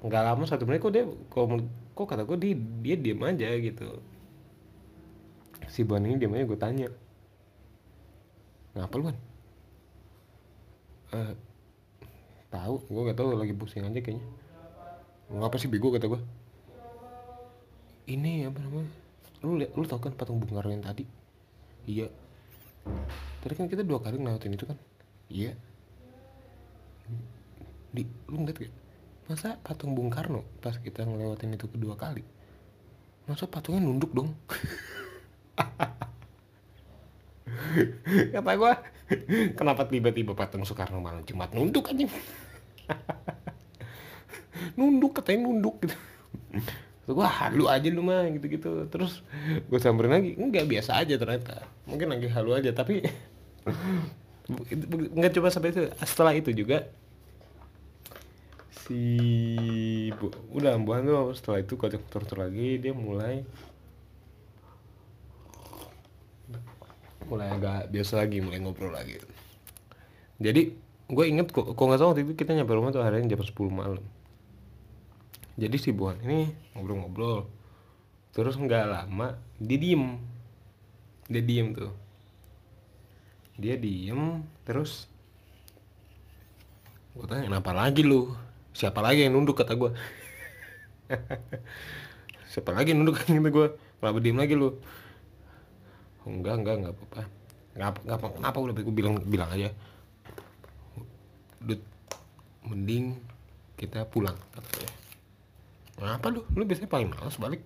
Nggak 0.00 0.22
lama 0.24 0.44
satu 0.46 0.64
menit 0.64 0.80
kok 0.80 0.94
dia 0.94 1.04
kok, 1.04 1.44
kok 2.00 2.16
kata 2.16 2.24
gue 2.24 2.38
dia 2.40 2.56
dia 2.56 2.96
diem 2.96 3.20
aja 3.20 3.48
gitu. 3.60 4.00
Si 5.68 5.84
buan 5.84 6.08
ini 6.08 6.16
diem 6.16 6.32
aja 6.32 6.48
gue 6.48 6.56
tanya 6.56 6.88
ngapa 8.70 8.94
lu 8.96 9.04
kan 9.10 9.16
uh, 11.12 11.32
tahu 12.48 12.74
gue 12.88 13.02
gak 13.12 13.18
tahu 13.18 13.28
lagi 13.36 13.52
pusing 13.52 13.84
aja 13.84 14.00
kayaknya. 14.00 14.24
Ngapa 15.28 15.60
sih 15.60 15.68
bego? 15.68 15.92
kata 15.92 16.08
gue 16.08 16.20
ini 18.10 18.48
apa 18.48 18.58
namanya 18.64 18.90
lu 19.44 19.60
lihat 19.60 19.76
lu 19.76 19.84
tau 19.84 20.00
kan 20.00 20.16
patung 20.16 20.40
Bung 20.40 20.56
Karno 20.56 20.72
yang 20.72 20.84
tadi? 20.84 21.04
Iya. 21.84 22.08
Tadi 23.44 23.54
kan 23.54 23.68
kita 23.68 23.84
dua 23.84 24.00
kali 24.00 24.16
ngelewatin 24.16 24.56
itu 24.56 24.64
kan? 24.64 24.78
Iya. 25.28 25.52
Di 27.92 28.02
lu 28.28 28.40
ngeliat 28.40 28.56
gak 28.56 28.79
masa 29.30 29.54
patung 29.62 29.94
Bung 29.94 30.10
Karno 30.10 30.42
pas 30.58 30.74
kita 30.74 31.06
ngelewatin 31.06 31.54
itu 31.54 31.70
kedua 31.70 31.94
kali? 31.94 32.26
Masa 33.30 33.46
patungnya 33.46 33.86
nunduk 33.86 34.10
dong? 34.10 34.34
Kata 38.34 38.50
gue 38.58 38.74
kenapa 39.54 39.86
tiba-tiba 39.86 40.34
patung 40.34 40.66
Soekarno 40.66 40.98
malam 40.98 41.22
Jumat 41.22 41.54
nunduk 41.54 41.94
aja? 41.94 42.10
Nunduk 44.78 45.22
katanya 45.22 45.46
nunduk 45.46 45.78
gitu. 45.86 45.94
Terus 47.06 47.14
gue 47.14 47.22
halu 47.22 47.70
aja 47.70 47.86
lu 47.86 48.02
mah 48.02 48.26
gitu-gitu. 48.34 48.90
Terus 48.90 49.22
gue 49.40 49.78
samperin 49.78 50.10
lagi 50.10 50.34
enggak 50.34 50.66
biasa 50.66 50.98
aja 51.00 51.14
ternyata. 51.14 51.62
Mungkin 51.86 52.10
lagi 52.10 52.26
halu 52.28 52.58
aja 52.58 52.74
tapi 52.74 53.06
nggak 55.14 55.38
coba 55.38 55.54
sampai 55.54 55.70
itu 55.70 55.86
setelah 56.02 56.34
itu 56.34 56.50
juga 56.50 56.90
si 58.70 59.02
bu 60.14 60.30
udah 60.54 60.78
buan 60.78 61.02
tuh 61.02 61.34
setelah 61.34 61.58
itu 61.62 61.74
kocok 61.74 62.02
tur 62.06 62.24
lagi 62.38 62.78
dia 62.78 62.94
mulai 62.94 63.42
mulai 67.30 67.46
agak 67.54 67.94
biasa 67.94 68.26
lagi 68.26 68.42
mulai 68.42 68.58
ngobrol 68.58 68.90
lagi. 68.90 69.22
Jadi 70.42 70.74
gue 71.10 71.24
inget 71.26 71.54
kok 71.54 71.78
kok 71.78 71.84
nggak 71.84 71.98
salah 71.98 72.10
waktu 72.10 72.26
itu 72.26 72.34
kita 72.34 72.58
nyampe 72.58 72.74
rumah 72.74 72.90
tuh 72.90 73.06
hari 73.06 73.22
jam 73.26 73.38
10 73.38 73.54
malam. 73.70 74.02
Jadi 75.54 75.76
si 75.78 75.94
buan 75.94 76.18
ini 76.26 76.50
ngobrol-ngobrol. 76.74 77.46
Terus 78.34 78.58
nggak 78.58 78.84
lama 78.90 79.38
dia 79.62 79.78
diem. 79.78 80.18
Dia 81.30 81.42
diem 81.42 81.70
tuh. 81.70 81.94
Dia 83.54 83.78
diem 83.78 84.42
terus 84.66 85.06
gue 87.14 87.26
tanya 87.26 87.50
kenapa 87.50 87.74
lagi 87.74 88.06
lu 88.06 88.30
siapa 88.70 89.02
lagi 89.02 89.26
yang 89.26 89.34
nunduk 89.34 89.58
kata 89.58 89.74
gue 89.74 89.90
siapa 92.52 92.70
lagi 92.74 92.94
yang 92.94 93.02
nunduk 93.02 93.18
kata 93.20 93.36
gue 93.36 93.66
kenapa 94.00 94.18
diem 94.22 94.38
lagi 94.38 94.54
lu? 94.56 94.74
Oh, 96.24 96.28
enggak 96.28 96.60
enggak 96.60 96.74
enggak 96.80 96.94
apa-apa. 96.96 97.22
Ngapa 97.70 97.98
ngapa 98.04 98.26
kenapa 98.36 98.56
udah 98.60 98.72
gue 98.76 98.94
bilang 98.94 99.14
bilang 99.24 99.50
aja. 99.52 99.70
Dut, 101.60 101.80
mending 102.64 103.20
kita 103.76 104.04
pulang 104.08 104.36
katanya 104.52 104.92
kenapa 105.96 106.26
lu? 106.32 106.40
Lu 106.56 106.64
biasanya 106.64 106.88
paling 106.88 107.08
males 107.12 107.36
balik. 107.36 107.62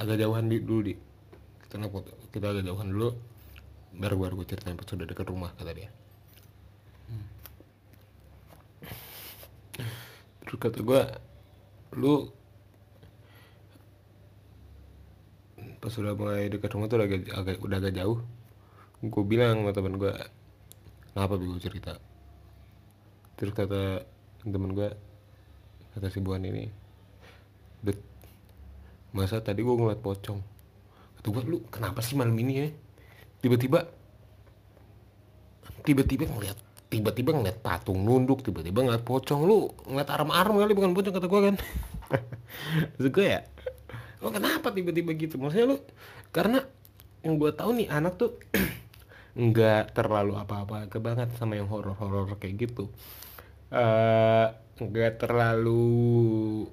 Agak 0.00 0.16
jauhan 0.16 0.48
di, 0.48 0.56
dulu 0.64 0.80
di. 0.88 0.94
Kita 1.68 1.76
kita 2.32 2.46
agak 2.56 2.64
jauhan 2.64 2.88
dulu 2.88 3.10
baru 3.94 4.16
baru 4.16 4.34
gue 4.42 4.46
ceritain 4.54 4.78
pas 4.78 4.86
sudah 4.86 5.06
dekat 5.06 5.26
rumah 5.26 5.50
kata 5.58 5.74
dia 5.74 5.90
terus 10.50 10.58
kata 10.66 10.82
gue 10.82 11.02
lu 11.94 12.26
pas 15.78 15.94
sudah 15.94 16.18
mulai 16.18 16.50
dekat 16.50 16.74
rumah 16.74 16.90
tuh 16.90 16.98
agak, 16.98 17.30
agak 17.30 17.56
udah 17.62 17.78
agak 17.78 17.94
jauh. 17.94 18.18
Gue 18.98 19.22
bilang 19.22 19.62
sama 19.62 19.70
temen 19.70 19.94
gue 19.94 20.10
kenapa 21.14 21.38
gue 21.38 21.62
cerita? 21.62 22.02
Terus 23.38 23.54
kata 23.54 24.02
temen 24.42 24.74
gue 24.74 24.90
kata 25.94 26.10
si 26.10 26.18
buan 26.18 26.42
ini 26.42 26.66
bet 27.86 27.96
masa 29.14 29.38
tadi 29.38 29.62
gue 29.62 29.70
ngeliat 29.70 30.02
pocong? 30.02 30.42
Kata 31.22 31.26
gue 31.30 31.42
lu 31.46 31.62
kenapa 31.70 32.02
sih 32.02 32.18
malam 32.18 32.34
ini 32.34 32.52
ya? 32.58 32.68
Tiba-tiba 33.38 33.86
tiba-tiba 35.86 36.26
ngeliat 36.26 36.58
tiba-tiba 36.90 37.30
ngeliat 37.30 37.62
patung 37.62 38.02
nunduk 38.02 38.42
tiba-tiba 38.42 38.82
ngeliat 38.82 39.06
pocong. 39.06 39.46
Lu 39.46 39.70
ngeliat 39.86 40.10
arm-arm 40.10 40.58
kali 40.58 40.74
bukan 40.74 40.92
pocong 40.92 41.14
kata 41.14 41.26
gue 41.30 41.40
kan. 41.48 41.56
Terus 42.98 43.08
gue 43.14 43.26
ya 43.38 43.40
lo 44.20 44.28
kenapa 44.28 44.68
tiba-tiba 44.74 45.16
gitu? 45.16 45.40
Maksudnya 45.40 45.70
lu 45.70 45.76
karena 46.34 46.60
yang 47.24 47.40
gue 47.40 47.50
tahu 47.54 47.70
nih 47.78 47.88
anak 47.88 48.20
tuh 48.20 48.36
nggak 49.38 49.96
terlalu 49.96 50.36
apa-apa 50.36 50.90
ke 50.90 50.98
banget 51.00 51.32
sama 51.38 51.56
yang 51.56 51.70
horor-horor 51.70 52.36
kayak 52.36 52.68
gitu. 52.68 52.90
Uh, 53.70 54.50
nggak 54.82 55.22
terlalu 55.22 56.66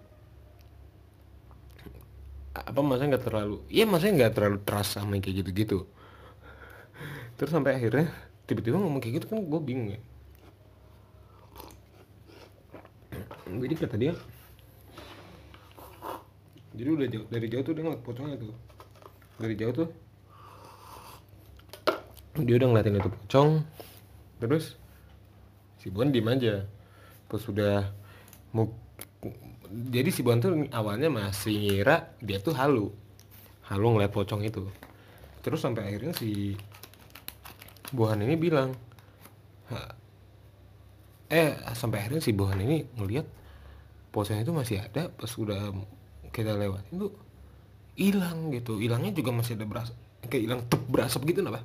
apa 2.57 2.79
maksudnya 2.81 3.13
nggak 3.13 3.25
terlalu 3.29 3.61
iya 3.69 3.85
maksudnya 3.85 4.25
nggak 4.25 4.33
terlalu 4.33 4.57
trust 4.65 4.97
sama 4.97 5.13
yang 5.15 5.23
kayak 5.23 5.45
gitu-gitu. 5.45 5.85
Terus 7.37 7.53
sampai 7.53 7.77
akhirnya 7.77 8.09
tiba-tiba 8.47 8.79
ngomong 8.79 9.03
kayak 9.03 9.21
gitu 9.21 9.35
kan 9.35 9.43
gue 9.43 9.59
bingung 9.59 9.91
ya. 9.91 10.01
Jadi 13.47 13.73
kata 13.75 13.95
dia 13.95 14.13
jadi 16.77 16.89
udah 16.93 17.07
jauh, 17.09 17.25
dari 17.33 17.47
jauh 17.49 17.63
tuh 17.65 17.73
dia 17.73 17.83
ngeliat 17.83 18.03
pocongnya 18.05 18.37
tuh. 18.37 18.53
Dari 19.41 19.55
jauh 19.57 19.73
tuh 19.73 19.89
dia 22.37 22.55
udah 22.55 22.67
ngeliatin 22.69 23.01
itu 23.01 23.11
pocong. 23.11 23.49
Terus 24.37 24.77
si 25.81 25.89
Bon 25.89 26.07
diem 26.07 26.27
aja. 26.29 26.63
Pas 27.27 27.41
sudah 27.41 27.91
mau 28.53 28.71
jadi 29.91 30.07
si 30.13 30.21
Bon 30.21 30.37
tuh 30.37 30.69
awalnya 30.71 31.09
masih 31.09 31.57
ngira 31.57 32.13
dia 32.23 32.37
tuh 32.39 32.53
halu. 32.53 32.93
Halu 33.67 33.97
ngeliat 33.97 34.13
pocong 34.13 34.45
itu. 34.45 34.69
Terus 35.41 35.59
sampai 35.65 35.89
akhirnya 35.89 36.13
si 36.13 36.55
Bohan 37.93 38.19
ini 38.23 38.35
bilang 38.35 38.75
eh 41.27 41.51
sampai 41.75 42.03
akhirnya 42.03 42.23
si 42.23 42.31
Bohan 42.31 42.59
ini 42.63 42.87
ngeliat 42.95 43.27
pocong 44.15 44.39
itu 44.39 44.55
masih 44.55 44.79
ada 44.79 45.11
pas 45.11 45.31
udah 45.35 45.75
kita 46.31 46.55
lewatin 46.55 46.95
tuh 46.95 47.11
hilang 47.99 48.51
gitu. 48.55 48.79
Hilangnya 48.79 49.11
juga 49.11 49.35
masih 49.35 49.59
ada 49.59 49.67
beras 49.67 49.91
kayak 50.27 50.43
hilang 50.43 50.61
tep 50.67 50.81
berasap 50.91 51.23
gitu 51.23 51.39
napa 51.39 51.63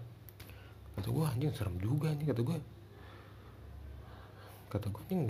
kata 0.92 1.08
gue 1.08 1.24
anjing 1.24 1.50
serem 1.56 1.76
juga 1.80 2.12
anjing 2.12 2.28
kata 2.30 2.42
gue 2.44 2.56
kata 4.70 4.86
gue 4.92 5.02
anjing 5.08 5.22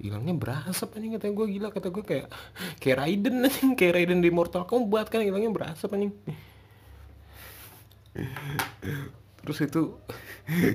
hilangnya 0.00 0.34
berasap 0.38 0.94
anjing 0.96 1.12
kata 1.18 1.34
gue 1.34 1.46
gila 1.58 1.68
kata 1.74 1.88
gue 1.90 2.04
kayak 2.06 2.26
kayak 2.80 2.96
Raiden 3.02 3.44
anjing 3.44 3.74
kayak 3.74 3.92
Raiden 3.98 4.20
di 4.24 4.30
Mortal 4.32 4.64
Kombat 4.64 5.10
kan 5.12 5.20
hilangnya 5.20 5.52
berasap 5.52 5.92
anjing 5.92 6.14
terus 9.46 9.62
itu 9.62 9.94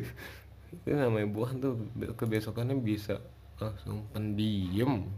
itu 0.87 0.95
namanya 0.95 1.27
buah 1.27 1.51
tuh 1.59 1.75
kebesokannya 2.15 2.79
bisa 2.79 3.19
langsung 3.59 4.07
pendiam. 4.15 5.11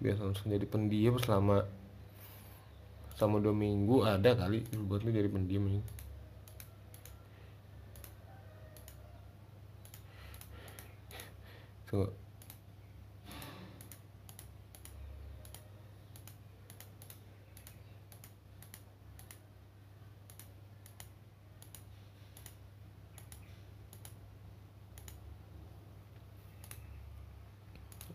Biasa 0.00 0.24
langsung 0.24 0.48
jadi 0.48 0.64
pendiam 0.64 1.20
selama 1.20 1.68
selama 3.16 3.36
dua 3.44 3.54
minggu 3.56 4.04
ada 4.04 4.32
kali 4.32 4.64
buat 4.88 5.04
lu 5.04 5.12
jadi 5.12 5.28
pendiam 5.28 5.68
ini. 5.68 5.80
So 11.92 12.10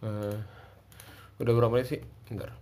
Uh, 0.02 0.42
Udah 1.42 1.54
berapa 1.58 1.74
menit 1.74 1.90
sih? 1.90 2.02
Bentar. 2.30 2.54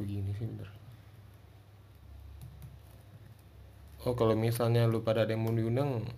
Begini 0.00 0.32
sih 0.36 0.48
bentar. 0.48 0.68
Oh 4.08 4.16
kalau 4.16 4.32
misalnya 4.32 4.88
lu 4.88 5.04
pada 5.04 5.28
ada 5.28 5.36
yang 5.36 5.44
mau 5.44 5.52
diundang 5.52 6.08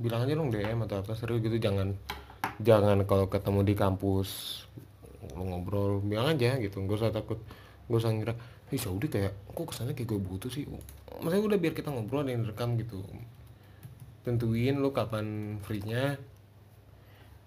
bilang 0.00 0.24
aja 0.24 0.32
dong 0.32 0.52
DM 0.52 0.80
atau 0.86 1.04
apa 1.04 1.12
seru 1.12 1.40
gitu 1.40 1.60
jangan 1.60 1.92
jangan 2.60 3.04
kalau 3.04 3.28
ketemu 3.28 3.60
di 3.68 3.74
kampus 3.76 4.64
ngobrol 5.36 6.00
bilang 6.00 6.36
aja 6.36 6.56
gitu 6.56 6.80
gak 6.88 7.00
usah 7.00 7.12
takut 7.12 7.36
gak 7.88 8.00
usah 8.00 8.12
ngira 8.12 8.34
ih 8.72 8.80
Saudi 8.80 9.12
kayak 9.12 9.36
kok 9.52 9.68
kesannya 9.68 9.92
kayak 9.92 10.08
gue 10.08 10.20
butuh 10.20 10.48
sih 10.48 10.64
maksudnya 11.20 11.46
udah 11.54 11.58
biar 11.60 11.74
kita 11.76 11.88
ngobrol 11.92 12.24
dan 12.26 12.44
rekam 12.44 12.74
gitu. 12.80 13.04
Tentuin 14.24 14.76
lu 14.76 14.90
kapan 14.92 15.56
free-nya. 15.64 16.16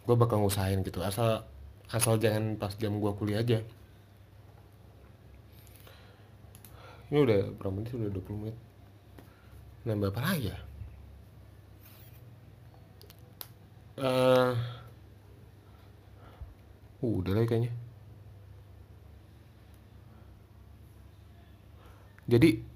Gue 0.03 0.15
bakal 0.19 0.43
ngusahain 0.43 0.83
gitu 0.83 0.99
asal 0.99 1.45
asal 1.91 2.17
jangan 2.17 2.57
pas 2.57 2.73
jam 2.75 2.97
gue 2.97 3.11
kuliah 3.17 3.41
aja. 3.43 3.59
Ini 7.13 7.17
udah 7.21 7.39
berapa 7.61 7.73
menit 7.73 7.93
sudah 7.93 8.09
20 8.09 8.41
menit. 8.41 8.57
Nambah 9.85 10.09
apa 10.09 10.21
lagi 10.25 10.49
ya? 10.49 10.57
Uh, 13.93 14.57
udah 17.05 17.37
lah 17.37 17.45
kayaknya. 17.45 17.69
Jadi 22.25 22.72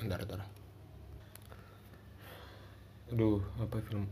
bentar 0.00 0.18
bentar. 0.24 0.40
Aduh 3.12 3.44
apa 3.60 3.76
film? 3.84 4.08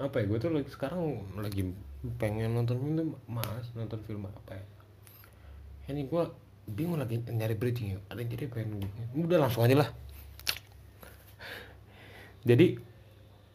Apa 0.00 0.22
ya 0.22 0.24
gue 0.26 0.38
tuh 0.40 0.50
lagi 0.50 0.70
sekarang 0.72 1.28
lagi 1.36 1.70
pengen 2.16 2.56
nonton 2.56 2.80
film 2.80 3.14
mas 3.28 3.68
nonton 3.76 4.00
film 4.08 4.24
apa 4.24 4.56
ya? 4.56 4.64
Ini 5.92 6.08
gue 6.08 6.24
bingung 6.64 6.96
lagi 6.96 7.20
nyari 7.20 7.52
bridging 7.60 7.88
ya 7.92 7.98
ada 8.08 8.24
jadi 8.24 8.48
pengen 8.48 8.88
udah 9.12 9.38
langsung 9.44 9.68
aja 9.68 9.84
lah. 9.84 9.90
Jadi 12.44 12.80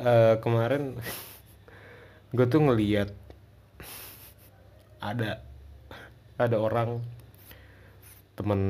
uh, 0.01 0.38
kemarin 0.38 0.97
gue 2.35 2.45
tuh 2.45 2.62
ngeliat 2.62 3.09
ada 5.01 5.41
ada 6.39 6.57
orang 6.59 7.03
temen 8.39 8.62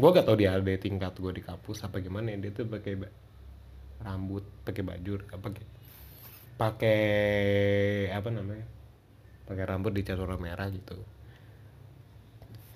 gue 0.00 0.10
gak 0.16 0.24
tau 0.24 0.36
dia 0.36 0.56
ada 0.56 0.72
tingkat 0.80 1.12
gue 1.20 1.32
di 1.36 1.42
kampus 1.44 1.84
apa 1.84 2.00
gimana 2.00 2.32
ya 2.32 2.40
dia 2.40 2.52
tuh 2.56 2.64
pakai 2.64 2.96
rambut 4.00 4.44
pakai 4.64 4.82
baju 4.82 5.12
apa 5.28 5.48
pakai 6.56 7.00
apa 8.08 8.28
namanya 8.32 8.64
pakai 9.44 9.64
rambut 9.68 9.92
dicat 9.92 10.16
warna 10.16 10.40
merah 10.40 10.68
gitu. 10.72 10.96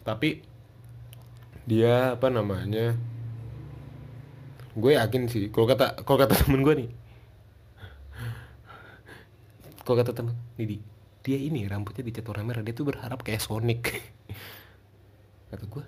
Tapi 0.04 0.42
dia 1.64 2.12
apa 2.20 2.28
namanya 2.28 2.92
gue 4.76 4.92
yakin 4.92 5.30
sih 5.32 5.48
kalau 5.48 5.64
kata 5.70 6.04
kalau 6.04 6.18
kata 6.20 6.34
temen 6.44 6.60
gue 6.60 6.74
nih 6.84 6.90
kalau 9.80 9.96
kata 9.96 10.12
temen 10.12 10.36
nih 10.60 10.80
dia 11.24 11.38
ini 11.40 11.64
rambutnya 11.64 12.04
dicat 12.04 12.24
warna 12.28 12.44
merah 12.44 12.60
dia 12.60 12.76
tuh 12.76 12.84
berharap 12.84 13.24
kayak 13.24 13.40
Sonic. 13.40 13.80
Kata 15.48 15.64
gue 15.64 15.84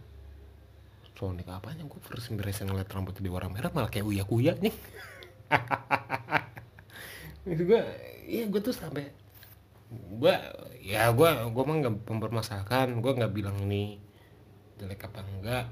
Sonic 1.16 1.48
apanya 1.48 1.88
gue 1.88 2.00
first 2.04 2.28
impression 2.28 2.68
ngeliat 2.68 2.92
rambutnya 2.92 3.24
di 3.24 3.32
warna 3.32 3.48
merah 3.48 3.72
malah 3.72 3.88
kayak 3.88 4.04
uya 4.04 4.24
kuya 4.28 4.52
nih. 4.60 4.74
Itu 7.56 7.62
gue 7.64 7.80
iya 8.28 8.44
gue 8.44 8.60
tuh 8.60 8.76
sampai 8.76 9.08
gue 9.88 10.34
ya 10.84 11.08
gue 11.14 11.28
gue 11.48 11.62
mah 11.64 11.76
nggak 11.80 11.94
mempermasalahkan 12.04 13.00
gue 13.00 13.12
nggak 13.16 13.32
bilang 13.32 13.56
ini 13.64 13.96
jelek 14.76 15.08
apa 15.08 15.24
enggak. 15.24 15.64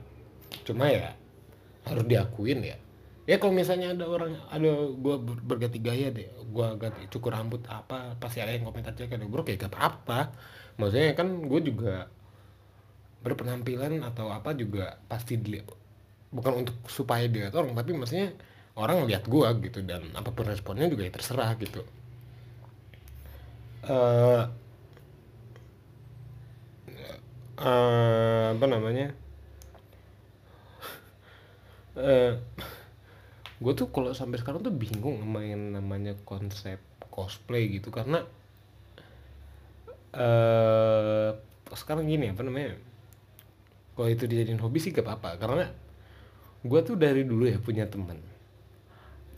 Cuma 0.64 0.88
ya 0.88 1.12
harus 1.85 2.04
diakuin 2.09 2.64
ya. 2.64 2.80
Ya 3.24 3.40
kalau 3.40 3.57
misalnya 3.57 3.92
ada 3.92 4.09
orang 4.09 4.37
ada 4.48 4.72
gue 4.96 5.14
berganti 5.44 5.80
gaya 5.80 6.09
deh 6.09 6.28
gue 6.28 6.66
ganti 6.80 7.04
cukur 7.09 7.37
rambut 7.37 7.61
apa 7.68 8.16
pasti 8.20 8.40
ada 8.40 8.52
yang 8.52 8.68
komentar 8.68 8.92
cek 8.92 9.16
ada 9.16 9.24
bro 9.28 9.44
kayak 9.44 9.68
gak 9.68 9.72
apa-apa. 9.76 10.33
Maksudnya 10.80 11.12
kan 11.12 11.44
gue 11.44 11.61
juga 11.61 12.09
berpenampilan 13.24 14.04
atau 14.04 14.28
apa 14.28 14.52
juga 14.52 15.00
pasti 15.08 15.40
dilihat 15.40 15.72
bukan 16.34 16.66
untuk 16.66 16.76
supaya 16.90 17.24
dilihat 17.24 17.56
orang 17.56 17.72
tapi 17.72 17.96
maksudnya 17.96 18.37
orang 18.74 19.06
lihat 19.06 19.24
gue 19.30 19.48
gitu 19.70 19.80
dan 19.87 20.02
apa 20.18 20.34
pun 20.34 20.44
responnya 20.50 20.90
juga 20.90 21.06
ya 21.06 21.12
terserah 21.14 21.54
gitu. 21.62 21.80
Uh, 23.84 24.42
uh, 27.58 28.52
apa 28.54 28.66
namanya? 28.66 29.08
Uh, 31.94 32.34
gue 33.62 33.72
tuh 33.78 33.87
kalau 33.94 34.10
sampai 34.10 34.42
sekarang 34.42 34.66
tuh 34.66 34.74
bingung 34.74 35.22
main 35.22 35.78
namanya 35.78 36.18
konsep 36.26 36.82
cosplay 37.06 37.70
gitu 37.70 37.94
karena 37.94 38.26
uh, 40.10 41.38
sekarang 41.70 42.10
gini 42.10 42.34
apa 42.34 42.42
namanya 42.42 42.74
kalau 43.94 44.11
itu 44.11 44.26
dijadiin 44.26 44.61
hobi 44.61 44.78
sih 44.83 44.90
gak 44.90 45.07
apa-apa. 45.07 45.38
Karena 45.38 45.66
gue 46.64 46.80
tuh 46.83 46.98
dari 46.98 47.22
dulu 47.22 47.46
ya 47.46 47.59
punya 47.59 47.87
temen. 47.87 48.18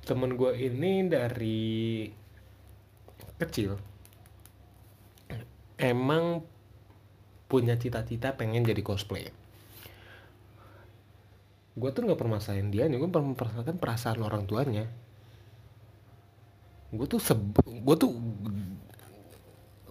Temen 0.02 0.34
gue 0.34 0.50
ini 0.56 1.06
dari 1.08 2.08
kecil 3.36 3.76
emang 5.76 6.40
punya 7.46 7.76
cita-cita 7.76 8.32
pengen 8.32 8.64
jadi 8.64 8.80
cosplay 8.80 9.28
gue 11.76 11.90
tuh 11.92 12.08
nggak 12.08 12.16
permasalahin 12.16 12.72
dia 12.72 12.88
nih 12.88 12.96
gue 12.96 13.04
mempermasalahkan 13.04 13.76
perasaan 13.76 14.24
orang 14.24 14.48
tuanya. 14.48 14.88
Gue 16.88 17.04
tuh 17.04 17.20
gue 17.68 17.96
tuh 18.00 18.16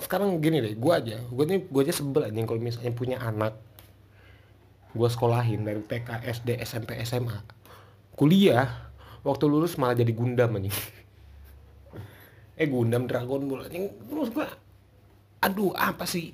sekarang 0.02 0.42
gini 0.42 0.60
deh 0.60 0.74
gue 0.76 0.92
aja 0.92 1.18
gue 1.24 1.46
gue 1.72 1.82
aja 1.82 1.94
sebel 1.96 2.28
aja 2.28 2.36
kalau 2.44 2.60
misalnya 2.60 2.92
punya 2.92 3.18
anak 3.22 3.56
gue 4.96 5.10
sekolahin 5.12 5.68
dari 5.68 5.84
TK 5.84 6.24
SD 6.24 6.50
SMP 6.64 6.96
SMA 7.04 7.44
kuliah 8.16 8.92
waktu 9.28 9.44
lulus 9.52 9.76
malah 9.76 10.00
jadi 10.00 10.16
gundam 10.16 10.56
aja 10.56 10.72
eh 12.56 12.68
gundam 12.72 13.04
Dragon 13.06 13.44
Ball 13.48 13.68
anjing. 13.68 13.92
Terus 13.92 14.30
gue 14.32 14.48
aduh 15.44 15.76
apa 15.76 16.08
sih? 16.08 16.32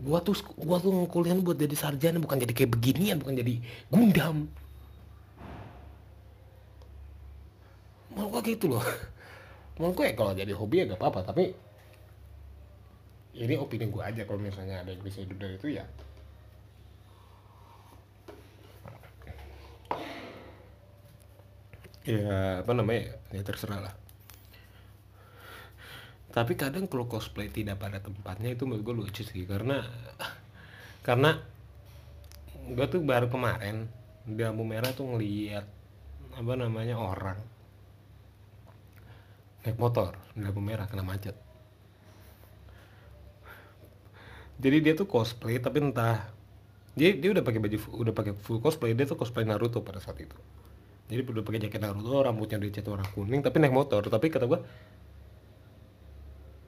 Gua 0.00 0.24
tuh 0.24 0.32
gua 0.56 0.80
tuh 0.80 1.04
kuliah 1.12 1.36
buat 1.36 1.60
jadi 1.60 1.76
sarjana 1.76 2.16
bukan 2.16 2.40
jadi 2.40 2.56
kayak 2.56 2.72
beginian 2.72 3.20
bukan 3.20 3.36
jadi 3.36 3.54
gundam. 3.92 4.48
Mau 8.16 8.26
gua 8.32 8.40
gitu 8.40 8.70
loh. 8.70 8.84
Mau 9.80 9.92
gue 9.96 10.12
ya 10.12 10.14
kalau 10.16 10.36
jadi 10.36 10.52
hobi 10.52 10.84
ya 10.84 10.92
gak 10.92 11.00
apa-apa 11.00 11.32
tapi 11.32 11.56
ini 13.32 13.56
opini 13.56 13.88
gua 13.88 14.12
aja 14.12 14.28
kalau 14.28 14.36
misalnya 14.36 14.84
ada 14.84 14.92
yang 14.92 15.00
bisa 15.00 15.24
hidup 15.24 15.40
dari 15.40 15.56
itu 15.56 15.68
ya 15.80 15.84
ya 22.04 22.64
apa 22.64 22.72
namanya? 22.72 23.16
Ya 23.32 23.42
terserah 23.44 23.80
lah. 23.90 23.94
Tapi 26.30 26.54
kadang 26.54 26.86
kalau 26.86 27.10
cosplay 27.10 27.50
tidak 27.50 27.82
pada 27.82 27.98
tempatnya 27.98 28.54
itu 28.54 28.62
menurut 28.62 28.82
gue 28.86 28.94
lucu 28.94 29.22
sih 29.26 29.42
karena 29.50 29.82
karena 31.06 31.42
gue 32.70 32.86
tuh 32.86 33.02
baru 33.02 33.26
kemarin 33.26 33.90
di 34.22 34.38
lampu 34.38 34.62
merah 34.62 34.94
tuh 34.94 35.10
ngeliat 35.10 35.66
apa 36.38 36.52
namanya 36.54 36.94
orang 36.94 37.34
naik 39.66 39.74
motor 39.74 40.14
di 40.38 40.46
lampu 40.46 40.62
merah 40.62 40.86
kena 40.86 41.02
macet. 41.02 41.34
Jadi 44.60 44.76
dia 44.86 44.94
tuh 44.94 45.08
cosplay 45.10 45.58
tapi 45.58 45.82
entah 45.82 46.30
dia 46.94 47.10
dia 47.16 47.34
udah 47.34 47.42
pakai 47.42 47.58
baju 47.58 47.76
udah 48.06 48.14
pakai 48.14 48.32
full 48.38 48.62
cosplay 48.62 48.94
dia 48.94 49.08
tuh 49.08 49.18
cosplay 49.18 49.42
Naruto 49.42 49.82
pada 49.82 49.98
saat 49.98 50.20
itu 50.20 50.36
jadi 51.10 51.26
udah 51.26 51.42
pakai 51.42 51.66
jaket 51.66 51.82
Naruto 51.82 52.22
rambutnya 52.22 52.62
dicat 52.62 52.86
warna 52.86 53.02
kuning 53.10 53.42
tapi 53.42 53.58
naik 53.58 53.74
motor. 53.74 54.06
Tapi 54.06 54.30
kata 54.30 54.46
gue 54.46 54.62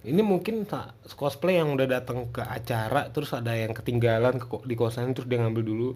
ini 0.02 0.18
mungkin 0.18 0.66
cosplay 1.14 1.62
yang 1.62 1.78
udah 1.78 1.86
datang 1.86 2.26
ke 2.34 2.42
acara 2.42 3.06
terus 3.14 3.30
ada 3.38 3.54
yang 3.54 3.70
ketinggalan 3.70 4.42
ke, 4.42 4.50
di 4.66 4.74
kosan 4.74 5.14
terus 5.14 5.30
dia 5.30 5.38
ngambil 5.38 5.62
dulu. 5.62 5.90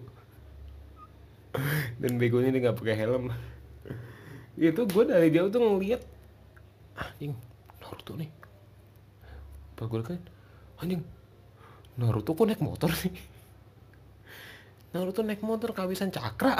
Dan 2.01 2.15
begonya 2.15 2.55
dia 2.55 2.71
nggak 2.71 2.79
pakai 2.79 2.95
helm. 2.95 3.35
Itu 4.55 4.87
gue 4.87 5.03
dari 5.03 5.27
jauh 5.27 5.51
tuh 5.51 5.59
ngeliat 5.67 6.01
anjing 6.95 7.35
Naruto 7.83 8.15
nih. 8.15 8.31
Pas 9.75 9.91
gue 9.91 10.07
kan 10.07 10.23
anjing 10.79 11.03
Naruto 11.99 12.31
kok 12.31 12.47
naik 12.47 12.63
motor 12.63 12.95
sih? 12.95 13.11
Naruto 14.95 15.19
naik 15.19 15.43
motor 15.43 15.75
kehabisan 15.75 16.15
cakra 16.15 16.55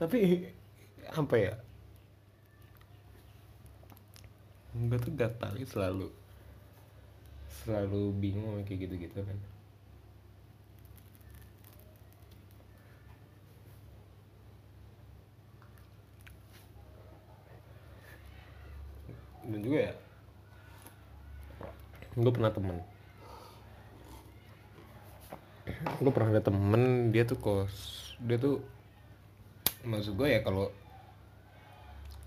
tapi 0.00 0.48
apa 1.12 1.34
ya? 1.38 1.54
Gue 4.72 4.98
tuh 4.98 5.12
gak 5.14 5.36
tau 5.36 5.54
selalu 5.62 6.08
selalu 7.62 8.02
bingung 8.18 8.64
kayak 8.66 8.88
gitu-gitu 8.88 9.20
kan. 9.22 9.38
Dan 19.42 19.60
juga 19.62 19.78
ya 19.90 19.94
gue 22.12 22.28
pernah 22.28 22.52
temen 22.52 22.76
gue 25.82 26.12
pernah 26.14 26.30
ada 26.38 26.42
temen 26.44 27.10
dia 27.10 27.26
tuh 27.26 27.38
kos 27.38 27.74
dia 28.22 28.38
tuh 28.38 28.62
maksud 29.82 30.14
gue 30.14 30.28
ya 30.30 30.40
kalau 30.46 30.70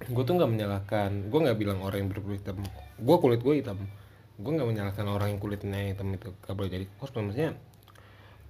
gue 0.05 0.23
tuh 0.27 0.33
nggak 0.35 0.51
menyalahkan 0.51 1.31
gue 1.31 1.39
nggak 1.39 1.57
bilang 1.57 1.79
orang 1.79 2.05
yang 2.05 2.09
berkulit 2.11 2.43
hitam 2.43 2.59
gue 2.99 3.15
kulit 3.19 3.39
gue 3.39 3.55
hitam 3.63 3.79
gue 4.35 4.51
nggak 4.51 4.67
menyalahkan 4.67 5.05
orang 5.07 5.35
yang 5.35 5.39
kulitnya 5.39 5.95
hitam 5.95 6.11
itu 6.11 6.35
gak 6.43 6.55
boleh 6.55 6.67
jadi 6.67 6.85
cosplay 6.99 7.23
maksudnya 7.23 7.55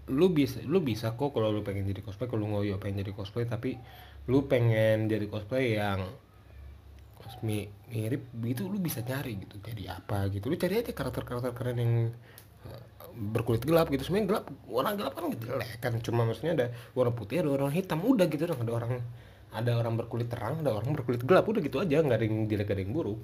lu 0.09 0.33
bisa 0.33 0.61
lu 0.65 0.81
bisa 0.81 1.13
kok 1.13 1.33
kalau 1.33 1.53
lu 1.53 1.61
pengen 1.61 1.85
jadi 1.85 2.01
cosplay 2.01 2.25
kalau 2.29 2.45
lu 2.45 2.57
ngoyo 2.57 2.81
pengen 2.81 3.05
jadi 3.05 3.13
cosplay 3.13 3.45
tapi 3.45 3.77
lu 4.25 4.49
pengen 4.49 5.05
jadi 5.05 5.25
cosplay 5.29 5.77
yang 5.77 6.09
mi- 7.41 7.69
mirip 7.89 8.29
gitu 8.41 8.69
lu 8.69 8.77
bisa 8.81 9.01
nyari 9.01 9.37
gitu 9.41 9.57
jadi 9.61 9.97
apa 10.01 10.29
gitu 10.33 10.49
lu 10.49 10.57
cari 10.57 10.81
aja 10.81 10.93
karakter-karakter 10.93 11.53
keren 11.53 11.77
yang 11.77 11.93
berkulit 13.15 13.63
gelap 13.63 13.87
gitu. 13.89 14.03
Sebenarnya 14.03 14.27
gelap 14.27 14.45
warna 14.67 14.91
gelap 14.99 15.13
kan 15.15 15.31
jelek 15.31 15.71
kan 15.79 15.93
cuma 16.03 16.27
maksudnya 16.27 16.53
ada 16.53 16.65
warna 16.91 17.11
putih 17.15 17.41
ada 17.41 17.49
warna 17.49 17.71
hitam 17.71 18.03
udah 18.03 18.25
gitu 18.27 18.43
dong. 18.45 18.59
Ada 18.61 18.71
orang 18.75 18.93
ada 19.55 19.71
orang 19.79 19.93
berkulit 19.95 20.27
terang 20.27 20.59
ada 20.59 20.75
orang 20.75 20.91
berkulit 20.91 21.23
gelap 21.23 21.47
udah 21.47 21.61
gitu 21.63 21.79
aja. 21.79 22.03
Nggak 22.03 22.17
ada 22.19 22.25
yang 22.27 22.37
jelek 22.45 22.69
ada 22.71 22.81
yang 22.83 22.93
buruk. 22.93 23.19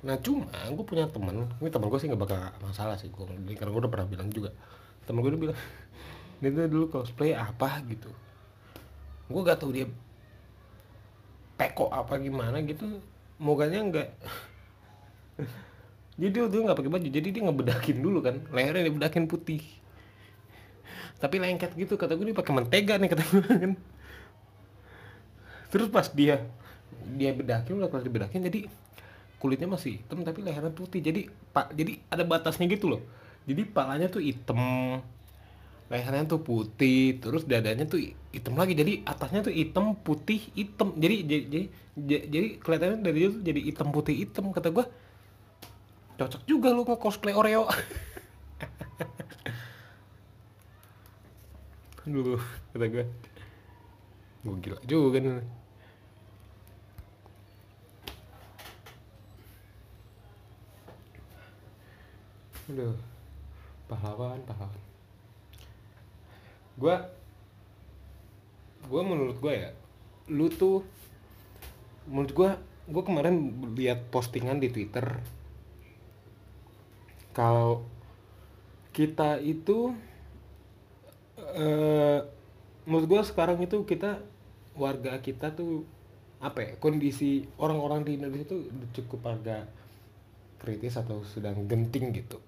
Nah 0.00 0.16
cuma 0.24 0.48
gue 0.48 0.84
punya 0.86 1.04
temen 1.12 1.44
ini 1.60 1.68
temen 1.68 1.86
gue 1.92 1.98
sih 2.00 2.08
nggak 2.08 2.22
bakal 2.22 2.38
masalah 2.62 2.96
sih. 2.96 3.10
Gue 3.10 3.26
karena 3.58 3.70
gue 3.74 3.80
udah 3.84 3.92
pernah 3.92 4.08
bilang 4.08 4.30
juga. 4.30 4.54
Temen 5.04 5.20
gue 5.20 5.30
udah 5.34 5.42
bilang 5.50 5.58
dia 6.40 6.48
tuh 6.54 6.70
dulu 6.70 6.86
cosplay 6.88 7.36
apa 7.36 7.82
gitu. 7.90 8.08
Gue 9.30 9.46
gak 9.46 9.62
tahu 9.62 9.70
dia 9.70 9.86
peko 11.54 11.92
apa 11.92 12.16
gimana 12.22 12.62
gitu. 12.64 13.02
Mukanya 13.40 13.80
nggak 13.88 14.08
jadi 16.20 16.28
dia 16.36 16.52
tuh 16.52 16.60
nggak 16.68 16.76
pakai 16.76 16.92
baju 16.92 17.08
jadi 17.08 17.28
dia 17.32 17.42
ngebedakin 17.48 17.96
dulu 18.04 18.20
kan. 18.20 18.44
Lehernya 18.52 18.92
dibedakin 18.92 19.24
putih. 19.24 19.64
Tapi 21.16 21.40
lengket 21.40 21.72
gitu 21.80 21.96
kata 21.96 22.12
gue 22.12 22.28
dia 22.28 22.36
pakai 22.36 22.52
mentega 22.52 23.00
nih 23.00 23.08
kata 23.08 23.24
gue 23.24 23.40
kan. 23.48 23.72
Terus 25.72 25.88
pas 25.88 26.04
dia 26.12 26.44
dia 27.16 27.32
bedakin 27.32 27.80
udah 27.80 27.88
kelas 27.88 28.04
dibedakin 28.04 28.40
jadi 28.52 28.68
kulitnya 29.40 29.72
masih 29.72 29.96
hitam 29.96 30.20
tapi 30.20 30.44
lehernya 30.44 30.68
putih. 30.76 31.00
Jadi 31.00 31.32
pak 31.56 31.72
jadi 31.72 31.96
ada 32.12 32.28
batasnya 32.28 32.68
gitu 32.68 32.92
loh. 32.92 33.00
Jadi 33.48 33.64
palanya 33.64 34.12
tuh 34.12 34.20
hitam 34.20 34.60
lehernya 35.88 36.28
tuh 36.28 36.44
putih 36.44 37.16
terus 37.16 37.48
dadanya 37.48 37.88
tuh 37.88 37.96
hitam 38.28 38.60
lagi. 38.60 38.76
Jadi 38.76 39.08
atasnya 39.08 39.48
tuh 39.48 39.56
hitam 39.56 39.96
putih 39.96 40.52
hitam. 40.52 40.92
Jadi 41.00 41.16
jadi 41.24 41.64
jadi, 41.96 42.16
jadi 42.28 42.48
kelihatannya 42.60 43.00
dari 43.00 43.20
itu 43.24 43.40
jadi 43.40 43.60
hitam 43.72 43.88
putih 43.88 44.20
hitam 44.20 44.52
kata 44.52 44.68
gua 44.68 44.84
cocok 46.20 46.44
juga 46.44 46.68
lu 46.76 46.84
nge 46.84 47.00
cosplay 47.00 47.32
Oreo 47.32 47.64
dulu 52.04 52.36
kata 52.76 52.86
gua 52.92 53.04
gua 54.44 54.56
gila 54.60 54.78
juga 54.84 55.18
nih 55.24 55.40
Aduh, 62.70 62.94
pahlawan, 63.90 64.38
pahlawan. 64.46 64.82
Gua, 66.78 67.02
gua 68.86 69.02
menurut 69.02 69.42
gua 69.42 69.50
ya, 69.58 69.70
lu 70.30 70.46
tuh, 70.46 70.86
menurut 72.06 72.30
gua, 72.30 72.62
gua 72.86 73.02
kemarin 73.02 73.58
lihat 73.74 74.06
postingan 74.14 74.62
di 74.62 74.70
Twitter. 74.70 75.02
Kalau 77.30 77.86
kita 78.90 79.38
itu, 79.38 79.94
eh, 81.38 82.20
menurut 82.86 83.06
gua 83.06 83.22
sekarang 83.22 83.62
itu 83.62 83.86
kita 83.86 84.22
warga 84.74 85.18
kita 85.20 85.52
tuh 85.54 85.84
apa 86.40 86.64
ya 86.64 86.72
kondisi 86.80 87.44
orang-orang 87.60 88.00
di 88.00 88.16
Indonesia 88.16 88.48
itu 88.48 88.58
cukup 88.96 89.28
agak 89.28 89.68
kritis 90.60 90.96
atau 90.96 91.20
sedang 91.24 91.68
genting 91.68 92.16
gitu. 92.16 92.40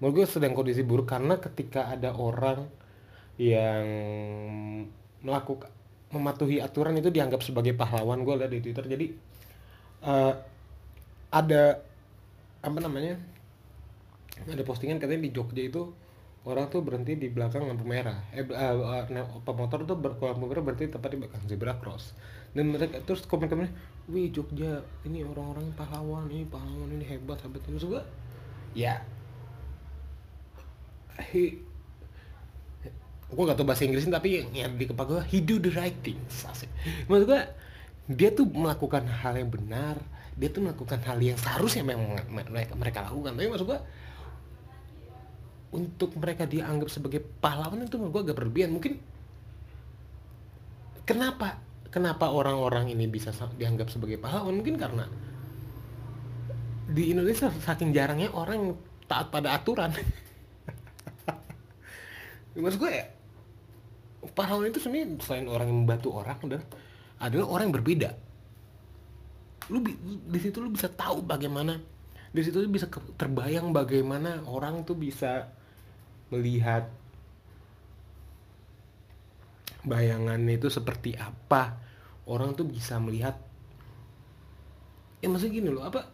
Menurut 0.00 0.24
gue 0.24 0.26
sedang 0.28 0.52
kondisi 0.52 0.84
buruk 0.84 1.08
karena 1.08 1.40
ketika 1.40 1.88
ada 1.88 2.12
orang 2.16 2.68
yang 3.36 3.84
melakukan 5.24 5.72
mematuhi 6.12 6.60
aturan 6.60 6.96
itu 6.96 7.12
dianggap 7.12 7.40
sebagai 7.44 7.76
pahlawan 7.76 8.24
gue 8.24 8.34
lihat 8.40 8.52
di 8.52 8.60
twitter. 8.60 8.84
Jadi 8.88 9.06
eh, 10.04 10.34
ada 11.32 11.64
apa 12.64 12.78
namanya 12.80 13.20
ada 14.44 14.62
postingan 14.62 15.00
katanya 15.00 15.24
di 15.24 15.32
Jogja 15.32 15.64
itu 15.64 15.82
orang 16.46 16.70
tuh 16.70 16.84
berhenti 16.84 17.18
di 17.18 17.26
belakang 17.32 17.66
lampu 17.66 17.82
merah. 17.82 18.22
Eh 18.30 18.44
eh, 18.44 18.74
eh, 18.76 19.04
nah, 19.10 19.24
pemotor 19.42 19.82
tuh 19.88 19.96
ber, 19.98 20.14
lampu 20.20 20.46
merah 20.46 20.62
berhenti 20.62 20.92
tepat 20.92 21.16
di 21.16 21.18
belakang 21.24 21.42
zebra 21.48 21.74
cross. 21.80 22.12
Dan 22.52 22.72
mereka 22.72 23.02
terus 23.02 23.26
komen-komennya 23.26 23.72
wih 24.06 24.30
Jogja 24.30 24.84
ini 25.02 25.26
orang-orang 25.26 25.72
pahlawan 25.74 26.30
ini 26.30 26.46
pahlawan 26.46 26.88
ini 26.92 27.04
hebat 27.08 27.40
hebat. 27.42 27.60
Terus 27.64 27.84
gue 27.88 28.02
ya. 28.76 29.00
He 31.32 31.64
gue 33.26 33.42
gak 33.42 33.58
tau 33.58 33.66
bahasa 33.66 33.82
Inggrisnya 33.82 34.22
tapi 34.22 34.46
yang, 34.54 34.78
di 34.78 34.86
kepala 34.86 35.18
gue 35.18 35.22
he 35.34 35.42
do 35.42 35.58
the 35.58 35.74
right 35.74 35.98
things 36.06 36.46
asik. 36.46 36.70
maksud 37.10 37.26
gue 37.26 37.40
dia 38.06 38.30
tuh 38.30 38.46
melakukan 38.46 39.02
hal 39.02 39.34
yang 39.34 39.50
benar 39.50 39.98
dia 40.38 40.46
tuh 40.46 40.62
melakukan 40.62 41.02
hal 41.02 41.18
yang 41.18 41.34
seharusnya 41.34 41.82
memang 41.82 42.20
mereka 42.30 42.76
mereka 42.76 42.98
lakukan. 43.08 43.34
Tapi 43.34 43.48
maksud 43.48 43.66
gue 43.66 43.80
untuk 45.74 46.14
mereka 46.14 46.46
dianggap 46.46 46.86
sebagai 46.86 47.18
pahlawan 47.42 47.82
itu 47.82 47.98
menurut 47.98 48.12
gue 48.12 48.22
agak 48.30 48.36
berlebihan. 48.38 48.70
Mungkin 48.74 48.94
kenapa 51.02 51.58
kenapa 51.90 52.30
orang-orang 52.30 52.92
ini 52.92 53.10
bisa 53.10 53.34
sa- 53.34 53.50
dianggap 53.50 53.90
sebagai 53.90 54.20
pahlawan? 54.20 54.62
Mungkin 54.62 54.78
karena 54.78 55.04
di 56.86 57.10
Indonesia 57.10 57.50
saking 57.50 57.90
jarangnya 57.90 58.30
orang 58.30 58.56
yang 58.56 58.70
taat 59.10 59.34
pada 59.34 59.58
aturan. 59.58 59.90
Maksud 62.56 62.78
gue 62.78 62.92
ya 62.94 63.04
pahlawan 64.32 64.70
itu 64.70 64.78
sebenarnya 64.78 65.18
selain 65.22 65.46
orang 65.46 65.66
yang 65.70 65.78
membantu 65.86 66.08
orang 66.14 66.38
adalah 66.42 66.64
adalah 67.20 67.46
orang 67.48 67.64
yang 67.70 67.76
berbeda. 67.82 68.10
Lu 69.72 69.82
di 69.82 70.38
situ 70.38 70.62
lu 70.62 70.70
bisa 70.70 70.86
tahu 70.86 71.26
bagaimana 71.26 71.74
di 72.36 72.44
situ 72.44 72.60
lu 72.60 72.68
bisa 72.68 72.84
terbayang 73.16 73.72
bagaimana 73.72 74.44
orang 74.44 74.84
tuh 74.84 74.92
bisa 74.92 75.48
melihat 76.28 76.84
bayangannya 79.88 80.60
itu 80.60 80.68
seperti 80.68 81.16
apa. 81.16 81.80
Orang 82.28 82.52
tuh 82.52 82.68
bisa 82.68 83.00
melihat 83.00 83.40
ya 85.24 85.32
maksudnya 85.32 85.64
gini 85.64 85.70
loh 85.72 85.88
apa? 85.88 86.04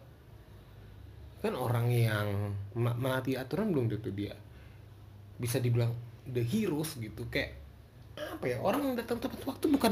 Kan 1.43 1.59
orang 1.59 1.91
yang 1.91 2.55
ma- 2.79 2.95
melatih 2.95 3.35
aturan 3.35 3.75
belum 3.75 3.91
tentu 3.91 4.15
dia 4.15 4.31
bisa 5.35 5.59
dibilang 5.59 5.91
the 6.23 6.39
heroes 6.39 6.95
gitu. 6.95 7.27
Kayak 7.27 7.59
apa 8.15 8.45
ya 8.47 8.57
orang 8.63 8.87
yang 8.87 8.95
datang 8.95 9.19
tepat 9.19 9.43
waktu 9.43 9.65
bukan 9.67 9.91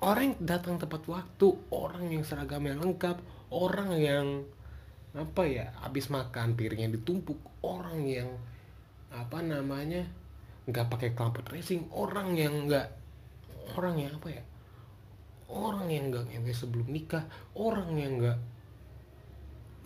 orang 0.00 0.22
yang 0.32 0.36
datang 0.40 0.78
tepat 0.78 1.02
waktu 1.10 1.46
orang 1.68 2.08
yang 2.14 2.22
seragamnya 2.24 2.78
lengkap 2.78 3.18
orang 3.50 3.90
yang 3.98 4.26
apa 5.12 5.42
ya 5.44 5.68
habis 5.84 6.08
makan 6.08 6.56
piringnya 6.56 6.96
ditumpuk 6.96 7.36
orang 7.60 8.00
yang 8.08 8.28
apa 9.12 9.44
namanya 9.44 10.08
nggak 10.64 10.88
pakai 10.88 11.12
knalpot 11.12 11.44
racing 11.52 11.84
orang 11.92 12.32
yang 12.32 12.64
nggak 12.64 12.88
orang 13.76 14.00
yang 14.00 14.12
apa 14.16 14.28
ya 14.32 14.42
orang 15.52 15.92
yang 15.92 16.08
nggak 16.08 16.24
ngewe 16.32 16.52
sebelum 16.56 16.88
nikah 16.88 17.28
orang 17.60 17.92
yang 18.00 18.16
nggak 18.16 18.38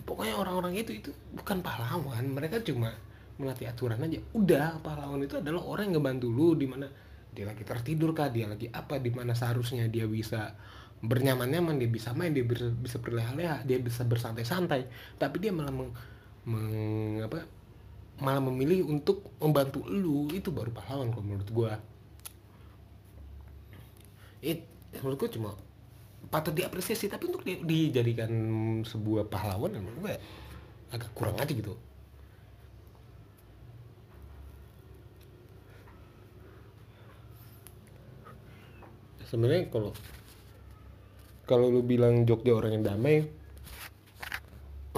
pokoknya 0.06 0.34
orang-orang 0.38 0.78
itu 0.78 1.02
itu 1.02 1.10
bukan 1.34 1.58
pahlawan 1.58 2.22
mereka 2.30 2.62
cuma 2.62 2.94
melatih 3.36 3.68
aturan 3.68 4.00
aja. 4.00 4.18
Udah 4.32 4.80
pahlawan 4.80 5.20
itu 5.20 5.36
adalah 5.36 5.60
orang 5.64 5.92
yang 5.92 6.00
ngebantu 6.00 6.28
lu 6.32 6.56
di 6.56 6.66
mana 6.68 6.88
dia 7.36 7.44
lagi 7.44 7.68
tertidur 7.68 8.16
kah 8.16 8.32
dia 8.32 8.48
lagi 8.48 8.72
apa 8.72 8.96
di 8.96 9.12
mana 9.12 9.36
seharusnya 9.36 9.92
dia 9.92 10.08
bisa 10.08 10.56
bernyaman-nyaman 11.04 11.76
dia 11.76 11.90
bisa 11.92 12.16
main 12.16 12.32
dia 12.32 12.42
bisa, 12.42 12.72
bisa 12.72 12.96
berleha-leha 12.96 13.62
dia 13.68 13.78
bisa 13.80 14.02
bersantai-santai. 14.06 14.88
Tapi 15.20 15.36
dia 15.42 15.52
malah 15.52 15.72
meng, 15.72 15.92
meng- 16.48 17.20
apa 17.24 17.44
malah 18.20 18.40
memilih 18.40 18.88
untuk 18.88 19.36
membantu 19.40 19.84
lu. 19.84 20.28
Itu 20.32 20.50
baru 20.52 20.72
pahlawan 20.72 21.12
kalau 21.12 21.24
menurut 21.24 21.48
gua. 21.52 21.72
It 24.40 24.64
menurut 25.02 25.18
gua 25.20 25.30
cuma 25.32 25.50
patut 26.32 26.56
diapresiasi. 26.56 27.12
Tapi 27.12 27.28
untuk 27.28 27.44
di- 27.44 27.62
dijadikan 27.62 28.30
sebuah 28.84 29.28
pahlawan 29.28 29.76
ya 29.76 29.80
menurut 29.84 30.00
gua 30.00 30.14
agak 30.94 31.10
kurang 31.12 31.36
aja 31.36 31.52
gitu. 31.52 31.76
Sebenarnya 39.26 39.66
kalau 39.74 39.90
kalau 41.46 41.70
lu 41.70 41.80
bilang 41.86 42.26
Jogja 42.26 42.52
orang 42.52 42.76
yang 42.76 42.84
damai 42.84 43.24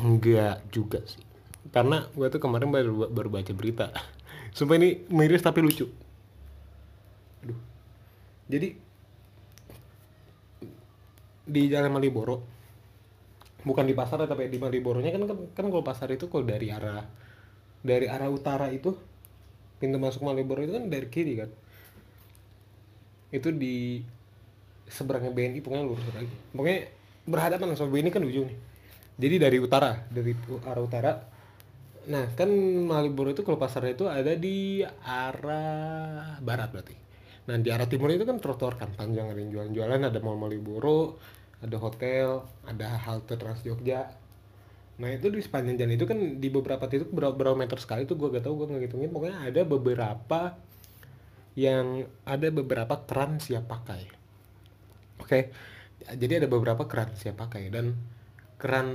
enggak 0.01 0.65
juga 0.73 1.05
sih. 1.05 1.21
Karena 1.69 2.09
gue 2.09 2.27
tuh 2.33 2.41
kemarin 2.41 2.73
baru 2.73 3.13
baru 3.13 3.29
baca 3.29 3.53
berita. 3.53 3.93
Sumpah 4.57 4.81
ini 4.81 5.05
miris 5.13 5.45
tapi 5.45 5.61
lucu. 5.61 5.85
Aduh. 7.45 7.61
Jadi 8.49 8.69
di 11.49 11.63
Jalan 11.69 11.93
Malioboro 11.93 12.59
bukan 13.65 13.85
di 13.85 13.93
pasar 13.97 14.25
tapi 14.25 14.49
di 14.49 14.57
Maliboronya 14.61 15.11
kan 15.13 15.23
kan, 15.29 15.39
kan 15.53 15.67
kalau 15.69 15.85
pasar 15.85 16.09
itu 16.15 16.31
kalau 16.31 16.47
dari 16.47 16.71
arah 16.71 17.05
dari 17.85 18.07
arah 18.07 18.31
utara 18.31 18.71
itu 18.73 18.95
pintu 19.77 20.01
masuk 20.01 20.25
Maliboro 20.25 20.65
itu 20.65 20.73
kan 20.73 20.89
dari 20.89 21.09
kiri 21.13 21.35
kan? 21.45 21.51
Itu 23.29 23.53
di 23.53 24.01
seberangnya 24.89 25.33
BNI 25.33 25.61
pokoknya 25.61 25.85
lurus 25.85 26.05
lagi 26.11 26.33
pokoknya 26.53 26.81
berhadapan 27.29 27.77
sama 27.77 27.93
BNI 27.93 28.11
kan 28.11 28.25
ujung 28.25 28.49
nih. 28.49 28.59
Jadi 29.19 29.35
dari 29.37 29.59
utara 29.61 29.93
dari 30.09 30.33
arah 30.65 30.83
utara. 30.83 31.13
Nah 32.09 32.25
kan 32.33 32.49
Maliboro 32.89 33.35
itu 33.35 33.45
kalau 33.45 33.61
pasarnya 33.61 33.93
itu 33.93 34.09
ada 34.09 34.33
di 34.33 34.81
arah 35.05 36.41
barat 36.41 36.69
berarti. 36.73 36.97
Nah 37.53 37.61
di 37.61 37.69
arah 37.69 37.85
timur 37.85 38.09
itu 38.09 38.25
kan 38.25 38.41
trotoar 38.41 38.81
kan 38.81 38.97
panjang 38.97 39.29
ada 39.29 39.37
yang 39.37 39.53
jualan-jualan 39.53 40.01
ada 40.09 40.19
mall 40.25 40.41
Maliboro 40.41 41.21
ada 41.61 41.77
hotel 41.77 42.49
ada 42.65 42.97
halte 43.05 43.37
Trans 43.37 43.61
Jogja. 43.61 44.09
Nah 44.99 45.09
itu 45.15 45.29
di 45.31 45.45
sepanjang 45.45 45.79
jalan 45.79 45.95
itu 45.95 46.07
kan 46.09 46.19
di 46.43 46.49
beberapa 46.51 46.91
titik 46.91 47.13
berapa, 47.15 47.55
meter 47.55 47.79
sekali 47.79 48.03
itu 48.03 48.19
gue 48.19 48.35
gak 48.35 48.43
tau 48.43 48.57
gue 48.57 48.67
nggak 48.67 48.83
ngitungin. 48.89 49.11
Pokoknya 49.13 49.39
ada 49.45 49.63
beberapa 49.69 50.41
yang 51.59 52.07
ada 52.23 52.49
beberapa 52.55 52.95
keran 53.03 53.43
siap 53.43 53.67
pakai 53.67 54.18
oke. 55.19 55.41
Jadi 56.09 56.33
ada 56.41 56.49
beberapa 56.49 56.87
keran 56.89 57.13
siap 57.19 57.37
pakai 57.43 57.69
dan 57.69 57.93
keran 58.57 58.89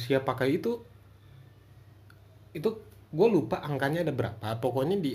siap 0.00 0.26
pakai 0.26 0.58
itu 0.58 0.82
itu 2.56 2.70
gue 3.08 3.28
lupa 3.28 3.60
angkanya 3.62 4.04
ada 4.04 4.12
berapa. 4.12 4.58
Pokoknya 4.58 4.96
di 4.98 5.14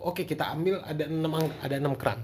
oke 0.00 0.22
kita 0.24 0.50
ambil 0.54 0.82
ada 0.82 1.04
enam 1.06 1.32
ada 1.60 1.76
enam 1.76 1.94
keran. 1.98 2.22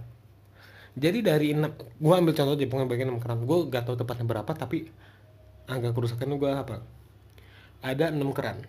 Jadi 0.98 1.18
dari 1.22 1.54
enam 1.54 1.70
gue 1.76 2.14
ambil 2.14 2.34
contoh 2.34 2.54
aja 2.58 2.66
pokoknya 2.66 2.88
bagian 2.90 3.08
enam 3.12 3.22
keran. 3.22 3.38
Gue 3.46 3.58
gak 3.70 3.86
tahu 3.86 3.96
tepatnya 3.98 4.26
berapa 4.26 4.52
tapi 4.54 4.90
angka 5.70 5.94
kerusakan 5.94 6.34
gue 6.38 6.50
apa? 6.50 6.82
Ada 7.82 8.10
enam 8.10 8.34
keran. 8.34 8.62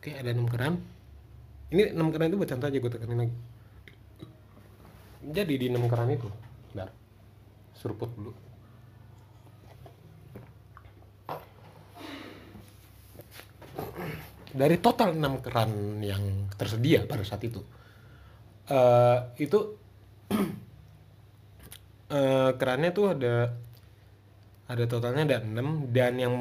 Oke 0.00 0.16
ada 0.16 0.30
enam 0.32 0.48
keran. 0.48 0.80
Ini 1.70 1.92
enam 1.96 2.08
keran 2.10 2.32
itu 2.32 2.36
buat 2.40 2.50
contoh 2.50 2.66
aja 2.68 2.78
gue 2.78 2.90
tekanin 2.90 3.18
lagi. 3.26 3.36
Jadi 5.20 5.54
di 5.60 5.66
enam 5.68 5.84
keran 5.84 6.08
itu 6.08 6.28
seruput 7.80 8.12
dulu. 8.12 8.32
Dari 14.50 14.76
total 14.82 15.16
6 15.16 15.44
keran 15.46 16.02
yang 16.04 16.50
tersedia 16.58 17.06
pada 17.06 17.24
saat 17.24 17.40
itu 17.46 17.62
uh, 18.70 19.18
itu 19.36 19.58
uh, 22.10 22.50
kerannya 22.58 22.90
tuh 22.94 23.06
ada 23.14 23.54
ada 24.70 24.84
totalnya 24.86 25.26
ada 25.26 25.38
6 25.42 25.90
dan 25.90 26.14
yang 26.14 26.34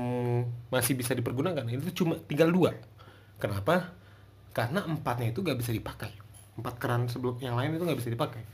masih 0.70 0.94
bisa 0.94 1.18
dipergunakan 1.18 1.66
itu 1.66 2.06
cuma 2.06 2.14
tinggal 2.30 2.54
dua. 2.54 2.78
Kenapa? 3.42 3.90
Karena 4.54 4.86
empatnya 4.86 5.34
itu 5.34 5.42
gak 5.42 5.58
bisa 5.58 5.74
dipakai. 5.74 6.14
Empat 6.54 6.76
keran 6.78 7.10
sebelum 7.10 7.42
yang 7.42 7.58
lain 7.58 7.74
itu 7.74 7.84
gak 7.90 7.98
bisa 7.98 8.14
dipakai. 8.14 8.46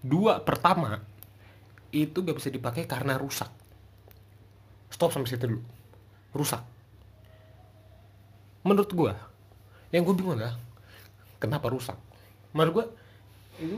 Dua 0.00 0.40
pertama 0.40 1.04
itu 1.90 2.22
gak 2.22 2.38
bisa 2.38 2.50
dipakai 2.50 2.86
karena 2.86 3.18
rusak. 3.18 3.50
Stop 4.90 5.14
sampai 5.14 5.30
situ 5.30 5.46
dulu. 5.46 5.62
Rusak. 6.34 6.62
Menurut 8.66 8.90
gue 8.92 9.12
yang 9.90 10.06
gue 10.06 10.14
bingung 10.14 10.38
adalah 10.38 10.54
kenapa 11.42 11.66
rusak? 11.72 11.98
Menurut 12.54 12.72
gue 12.74 12.86
itu 13.66 13.76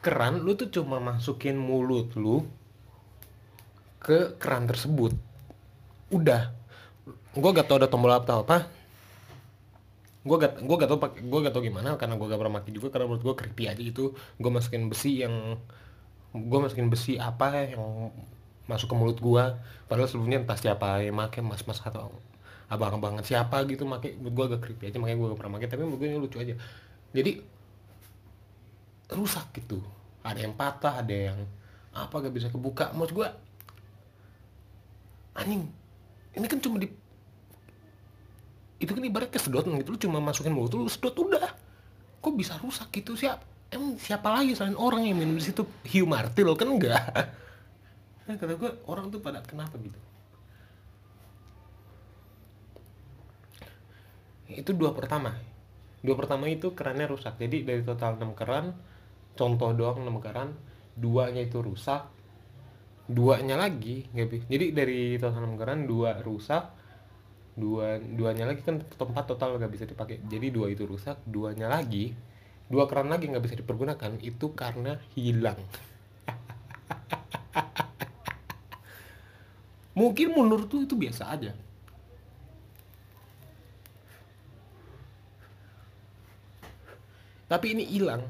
keran 0.00 0.44
lu 0.44 0.56
tuh 0.56 0.68
cuma 0.68 1.00
masukin 1.00 1.56
mulut 1.56 2.12
lu 2.16 2.44
ke 4.00 4.36
keran 4.40 4.68
tersebut. 4.68 5.12
Udah. 6.12 6.52
Gue 7.34 7.50
gak 7.52 7.66
tau 7.68 7.80
ada 7.80 7.88
tombol 7.88 8.12
apa 8.12 8.40
apa. 8.40 8.58
Gue 10.24 10.36
gak 10.40 10.64
gue 10.64 10.76
gak 10.80 10.88
tau 10.88 10.98
gue 11.00 11.40
gak 11.44 11.52
tau 11.52 11.64
gimana 11.64 11.96
karena 12.00 12.16
gue 12.16 12.26
gak 12.28 12.40
pernah 12.40 12.56
mati 12.60 12.70
juga 12.72 12.88
karena 12.88 13.12
menurut 13.12 13.24
gue 13.24 13.34
creepy 13.36 13.64
aja 13.68 13.82
itu 13.82 14.16
gue 14.16 14.50
masukin 14.52 14.88
besi 14.88 15.20
yang 15.20 15.60
gue 16.34 16.58
masukin 16.58 16.90
besi 16.90 17.14
apa 17.14 17.70
yang 17.70 18.10
masuk 18.66 18.90
ke 18.90 18.94
mulut 18.98 19.18
gue 19.22 19.44
padahal 19.86 20.10
sebelumnya 20.10 20.42
entah 20.42 20.58
siapa 20.58 20.98
yang 21.04 21.14
make 21.14 21.38
mas 21.38 21.62
mas 21.62 21.78
atau 21.78 22.10
abang-abangan 22.66 23.22
siapa 23.22 23.62
gitu 23.70 23.86
make. 23.86 24.16
Gue 24.18 24.44
agak 24.44 24.66
creepy 24.66 24.90
aja 24.90 24.98
makanya 24.98 25.18
gue 25.20 25.28
gak 25.30 25.40
pernah 25.40 25.52
make. 25.54 25.70
Tapi 25.70 25.82
menurut 25.84 26.00
gue 26.00 26.08
lucu 26.18 26.38
aja. 26.42 26.54
Jadi 27.14 27.32
rusak 29.14 29.46
gitu. 29.54 29.78
Ada 30.24 30.48
yang 30.48 30.54
patah 30.56 31.04
ada 31.04 31.14
yang 31.14 31.38
apa 31.94 32.14
gak 32.24 32.34
bisa 32.34 32.48
kebuka. 32.50 32.90
Maksud 32.96 33.14
gue 33.14 33.28
anjing 35.34 35.66
ini 36.34 36.46
kan 36.50 36.58
cuma 36.58 36.78
di 36.82 36.88
itu 38.82 38.90
kan 38.90 39.04
ibarat 39.06 39.30
kesedot 39.30 39.62
gitu. 39.62 39.90
Lu 39.94 39.98
cuma 40.00 40.18
masukin 40.18 40.50
mulut 40.50 40.74
lu 40.74 40.90
sedot 40.90 41.14
udah. 41.14 41.54
Kok 42.18 42.34
bisa 42.34 42.56
rusak 42.58 42.90
gitu? 42.90 43.14
Siap 43.14 43.53
emang 43.74 43.98
siapa 43.98 44.30
lagi 44.30 44.54
selain 44.54 44.78
orang 44.78 45.04
yang 45.04 45.18
minum 45.18 45.36
di 45.36 45.44
situ? 45.44 45.66
Hiu 45.90 46.06
martil 46.06 46.54
kan 46.54 46.68
enggak? 46.70 47.04
Nah, 48.24 48.34
kata 48.40 48.54
gue 48.54 48.70
orang 48.86 49.10
tuh 49.10 49.18
pada 49.18 49.42
kenapa 49.42 49.74
gitu? 49.82 49.98
Itu 54.54 54.70
dua 54.72 54.94
pertama. 54.94 55.34
Dua 56.04 56.14
pertama 56.14 56.46
itu 56.46 56.76
kerannya 56.76 57.10
rusak. 57.10 57.40
Jadi 57.40 57.64
dari 57.64 57.82
total 57.82 58.20
6 58.20 58.38
keran 58.38 58.76
contoh 59.34 59.74
doang 59.74 60.04
6 60.04 60.20
keran 60.22 60.54
duanya 60.94 61.42
itu 61.42 61.58
rusak. 61.58 62.06
Duanya 63.04 63.60
lagi 63.60 64.08
nggak 64.16 64.28
bisa 64.32 64.44
jadi 64.48 64.66
dari 64.72 65.00
total 65.20 65.50
6 65.50 65.60
keran 65.60 65.78
dua 65.84 66.20
rusak. 66.22 66.64
Dua 67.54 67.98
duanya 67.98 68.50
lagi 68.50 68.62
kan 68.62 68.82
tempat 68.84 69.24
total 69.26 69.56
nggak 69.58 69.72
bisa 69.72 69.84
dipakai. 69.88 70.22
Jadi 70.28 70.46
dua 70.52 70.70
itu 70.70 70.84
rusak 70.84 71.24
duanya 71.26 71.72
lagi 71.72 72.33
dua 72.68 72.88
keran 72.88 73.12
lagi 73.12 73.28
nggak 73.28 73.44
bisa 73.44 73.56
dipergunakan 73.60 74.16
itu 74.24 74.56
karena 74.56 74.96
hilang. 75.12 75.60
Mungkin 80.00 80.34
menurut 80.34 80.66
tuh 80.66 80.82
itu 80.82 80.96
biasa 80.96 81.30
aja. 81.30 81.52
Tapi 87.44 87.76
ini 87.76 87.84
hilang. 87.86 88.24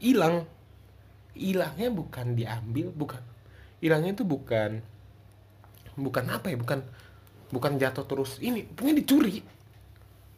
Hilang. 0.00 0.48
Hilangnya 1.36 1.92
bukan 1.92 2.32
diambil 2.32 2.88
bukan. 2.90 3.20
Hilangnya 3.84 4.16
itu 4.16 4.24
bukan 4.24 4.80
bukan 5.96 6.28
apa 6.28 6.52
ya 6.52 6.56
bukan 6.56 6.80
bukan 7.52 7.72
jatuh 7.76 8.08
terus. 8.08 8.40
Ini 8.40 8.64
punya 8.72 8.96
dicuri. 8.96 9.44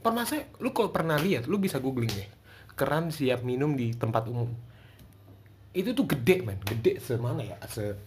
Pernah 0.02 0.26
saya 0.26 0.50
lu 0.58 0.74
kalau 0.74 0.90
pernah 0.90 1.14
lihat 1.16 1.46
lu 1.46 1.56
bisa 1.56 1.78
googling 1.78 2.10
deh 2.10 2.37
keran 2.78 3.10
siap 3.10 3.42
minum 3.42 3.74
di 3.74 3.90
tempat 3.92 4.30
umum. 4.30 4.46
Itu 5.74 5.92
tuh 5.98 6.06
gede 6.06 6.46
man 6.46 6.58
gede 6.62 7.02
semana 7.02 7.42
ya? 7.42 7.58
Se 7.66 7.98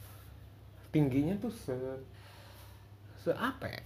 tingginya 0.96 1.36
tuh 1.38 1.52
se 1.52 1.76
se 3.20 3.36
apa 3.36 3.68
ya? 3.68 3.82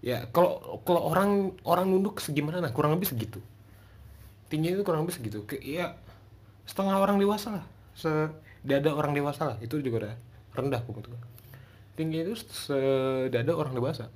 Ya 0.00 0.18
kalau 0.34 0.82
kalau 0.82 1.06
orang 1.06 1.54
orang 1.62 1.86
nunduk 1.86 2.18
segimana? 2.18 2.58
Nah 2.58 2.74
kurang 2.74 2.98
lebih 2.98 3.06
segitu. 3.06 3.38
Tingginya 4.50 4.82
itu 4.82 4.84
kurang 4.84 5.06
lebih 5.06 5.14
segitu. 5.14 5.46
Kayak 5.46 5.62
ya 5.62 5.86
setengah 6.66 6.98
orang 6.98 7.22
dewasa 7.22 7.62
lah. 7.62 7.64
Se 7.94 8.10
dada 8.66 8.90
orang 8.90 9.14
dewasa 9.14 9.54
lah. 9.54 9.56
Itu 9.62 9.78
juga 9.78 10.08
udah 10.08 10.14
rendah 10.50 10.82
menurut 10.82 11.06
gue 11.14 11.20
tinggi 12.00 12.24
itu 12.24 12.32
sedada 12.32 13.52
orang 13.52 13.76
dewasa. 13.76 14.08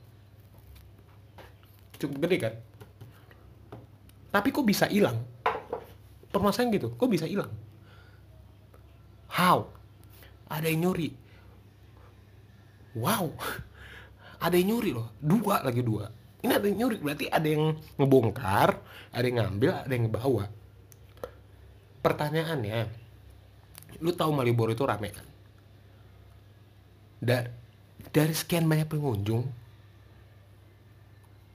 Cukup 2.01 2.25
gede 2.25 2.37
kan 2.41 2.55
tapi 4.35 4.51
kok 4.51 4.67
bisa 4.67 4.91
hilang? 4.91 5.23
Permasalahan 6.35 6.75
gitu 6.75 6.91
kok 6.99 7.07
bisa 7.07 7.31
hilang? 7.31 7.55
How? 9.31 9.71
Ada 10.51 10.75
yang 10.75 10.91
nyuri. 10.91 11.15
Wow. 12.99 13.31
Ada 14.45 14.59
yang 14.59 14.75
nyuri 14.75 14.91
loh 14.91 15.15
dua 15.23 15.63
lagi 15.63 15.87
dua. 15.87 16.11
Ini 16.45 16.53
ada 16.53 16.69
yang 16.69 16.85
nyuri 16.85 17.01
berarti 17.01 17.25
ada 17.33 17.49
yang 17.49 17.73
ngebongkar 17.97 18.77
ada 19.09 19.25
yang 19.25 19.41
ngambil 19.41 19.71
ada 19.73 19.89
yang 19.89 20.05
ngebawa. 20.05 20.45
Pertanyaannya 22.05 22.79
lu 24.05 24.13
tahu 24.13 24.29
Maliboro 24.37 24.77
itu 24.77 24.85
rame 24.85 25.09
kan? 25.09 25.25
Da 27.25 27.49
dari 28.13 28.37
sekian 28.37 28.69
banyak 28.69 28.85
pengunjung 28.85 29.49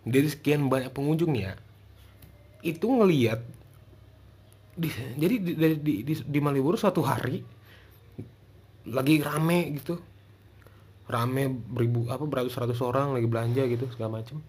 dari 0.09 0.25
sekian 0.25 0.65
banyak 0.65 0.89
pengunjungnya 0.89 1.68
itu 2.59 2.87
ngeliat 2.87 3.39
di, 4.79 4.87
jadi 5.19 5.35
di, 5.39 5.51
di, 5.55 5.67
di, 5.79 5.93
di, 6.07 6.13
di 6.15 6.39
Maliboro 6.39 6.79
suatu 6.79 7.03
hari 7.03 7.43
lagi 8.87 9.19
rame 9.19 9.75
gitu. 9.75 9.99
Rame 11.09 11.49
beribu 11.49 12.05
apa 12.05 12.21
beratus 12.29 12.53
ratus 12.53 12.79
orang 12.85 13.17
lagi 13.17 13.25
belanja 13.25 13.65
gitu 13.65 13.89
segala 13.91 14.21
macem. 14.21 14.39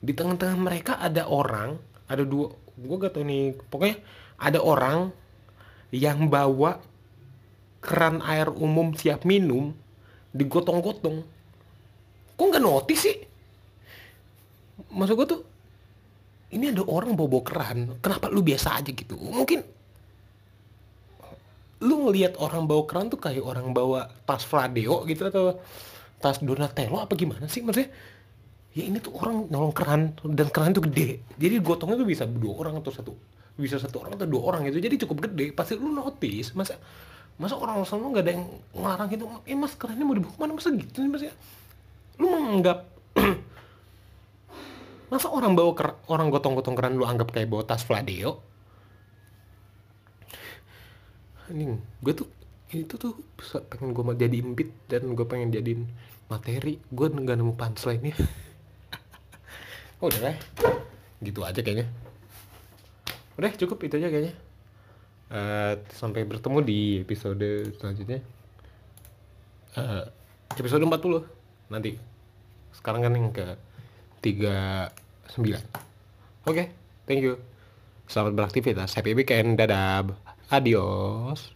Di 0.00 0.14
tengah-tengah 0.14 0.56
mereka 0.56 0.92
ada 0.96 1.26
orang 1.26 1.76
ada 2.06 2.22
dua 2.24 2.54
gue 2.80 2.96
gak 2.96 3.12
tau 3.12 3.26
nih 3.26 3.52
pokoknya 3.68 4.00
ada 4.40 4.58
orang 4.64 5.12
yang 5.92 6.32
bawa 6.32 6.80
keran 7.84 8.24
air 8.24 8.48
umum 8.48 8.94
siap 8.94 9.26
minum 9.26 9.74
digotong-gotong. 10.32 11.26
Kok 12.38 12.46
nggak 12.46 12.62
notice 12.62 13.02
sih? 13.04 13.16
Maksud 14.94 15.14
gue 15.18 15.26
tuh 15.28 15.40
ini 16.50 16.74
ada 16.74 16.82
orang 16.82 17.14
bawa-bawa 17.14 17.44
keran 17.46 17.78
kenapa 18.02 18.26
lu 18.26 18.42
biasa 18.42 18.82
aja 18.82 18.90
gitu? 18.90 19.14
Mungkin 19.14 19.62
lu 21.80 21.94
ngelihat 22.06 22.36
orang 22.36 22.68
bawa 22.68 22.84
keran 22.84 23.08
tuh 23.08 23.16
kayak 23.16 23.40
orang 23.40 23.72
bawa 23.72 24.10
tas 24.28 24.44
Fladeo 24.44 25.06
gitu 25.08 25.30
atau 25.30 25.56
tas 26.20 26.36
Donatello 26.42 27.00
apa 27.00 27.16
gimana 27.16 27.48
sih 27.48 27.64
maksudnya? 27.64 27.88
Ya 28.70 28.86
ini 28.86 29.02
tuh 29.02 29.16
orang 29.18 29.50
nolong 29.50 29.74
keran 29.74 30.14
dan 30.36 30.46
keran 30.52 30.70
tuh 30.76 30.84
gede. 30.86 31.24
Jadi 31.40 31.58
gotongnya 31.58 31.98
tuh 31.98 32.06
bisa 32.06 32.28
dua 32.28 32.54
orang 32.66 32.78
atau 32.78 32.92
satu 32.92 33.12
bisa 33.56 33.80
satu 33.80 34.04
orang 34.04 34.14
atau 34.20 34.28
dua 34.28 34.42
orang 34.54 34.68
gitu. 34.68 34.78
Jadi 34.78 34.94
cukup 35.06 35.30
gede. 35.30 35.56
Pasti 35.56 35.74
lu 35.74 35.90
notice 35.90 36.54
masa 36.54 36.76
masa 37.40 37.56
orang 37.56 37.82
sama 37.88 38.12
nggak 38.12 38.24
ada 38.28 38.32
yang 38.36 38.44
ngelarang 38.76 39.08
gitu? 39.10 39.24
Eh 39.48 39.56
mas 39.56 39.72
kerannya 39.74 40.04
mau 40.04 40.14
dibawa 40.14 40.32
ke 40.36 40.38
mana 40.38 40.52
masa 40.54 40.68
gitu 40.76 40.98
sih 41.00 41.10
mas 41.10 41.22
ya? 41.24 41.32
Lu 42.20 42.28
menganggap 42.28 42.78
masa 45.10 45.26
orang 45.28 45.58
bawa 45.58 45.74
ker 45.74 45.98
orang 46.06 46.30
gotong-gotong 46.30 46.78
keran 46.78 46.94
lu 46.94 47.04
anggap 47.04 47.34
kayak 47.34 47.50
bawa 47.50 47.66
tas 47.66 47.82
Fladeo? 47.82 48.40
Ini 51.50 51.66
gue 51.98 52.14
tuh 52.14 52.30
ini 52.70 52.86
tuh 52.86 53.18
pengen 53.66 53.90
gue 53.90 54.04
jadi 54.14 54.36
impit 54.38 54.70
dan 54.86 55.18
gue 55.18 55.26
pengen 55.26 55.50
jadiin 55.50 55.90
materi. 56.30 56.78
Gue 56.94 57.10
nggak 57.10 57.34
nemu 57.34 57.58
punchline 57.58 58.02
nya 58.06 58.14
oh, 59.98 60.06
udah 60.10 60.30
lah 60.30 60.36
gitu 61.18 61.42
aja 61.42 61.60
kayaknya. 61.60 61.90
Udah 63.34 63.50
cukup 63.58 63.82
itu 63.82 63.98
aja 63.98 64.08
kayaknya. 64.08 64.34
Eh, 65.30 65.74
sampai 65.94 66.26
bertemu 66.26 66.58
di 66.62 66.78
episode 67.02 67.74
selanjutnya. 67.78 68.22
Eh, 69.74 70.04
episode 70.54 70.82
40 70.86 71.26
nanti. 71.70 71.98
Sekarang 72.74 73.02
kan 73.02 73.12
yang 73.14 73.30
ke 73.34 73.69
39 74.22 75.64
oke 76.46 76.64
thank 77.08 77.20
you. 77.24 77.40
Selamat 78.10 78.34
beraktivitas. 78.34 78.98
Happy 78.98 79.14
weekend 79.14 79.54
dadah. 79.54 80.02
Adios 80.50 81.54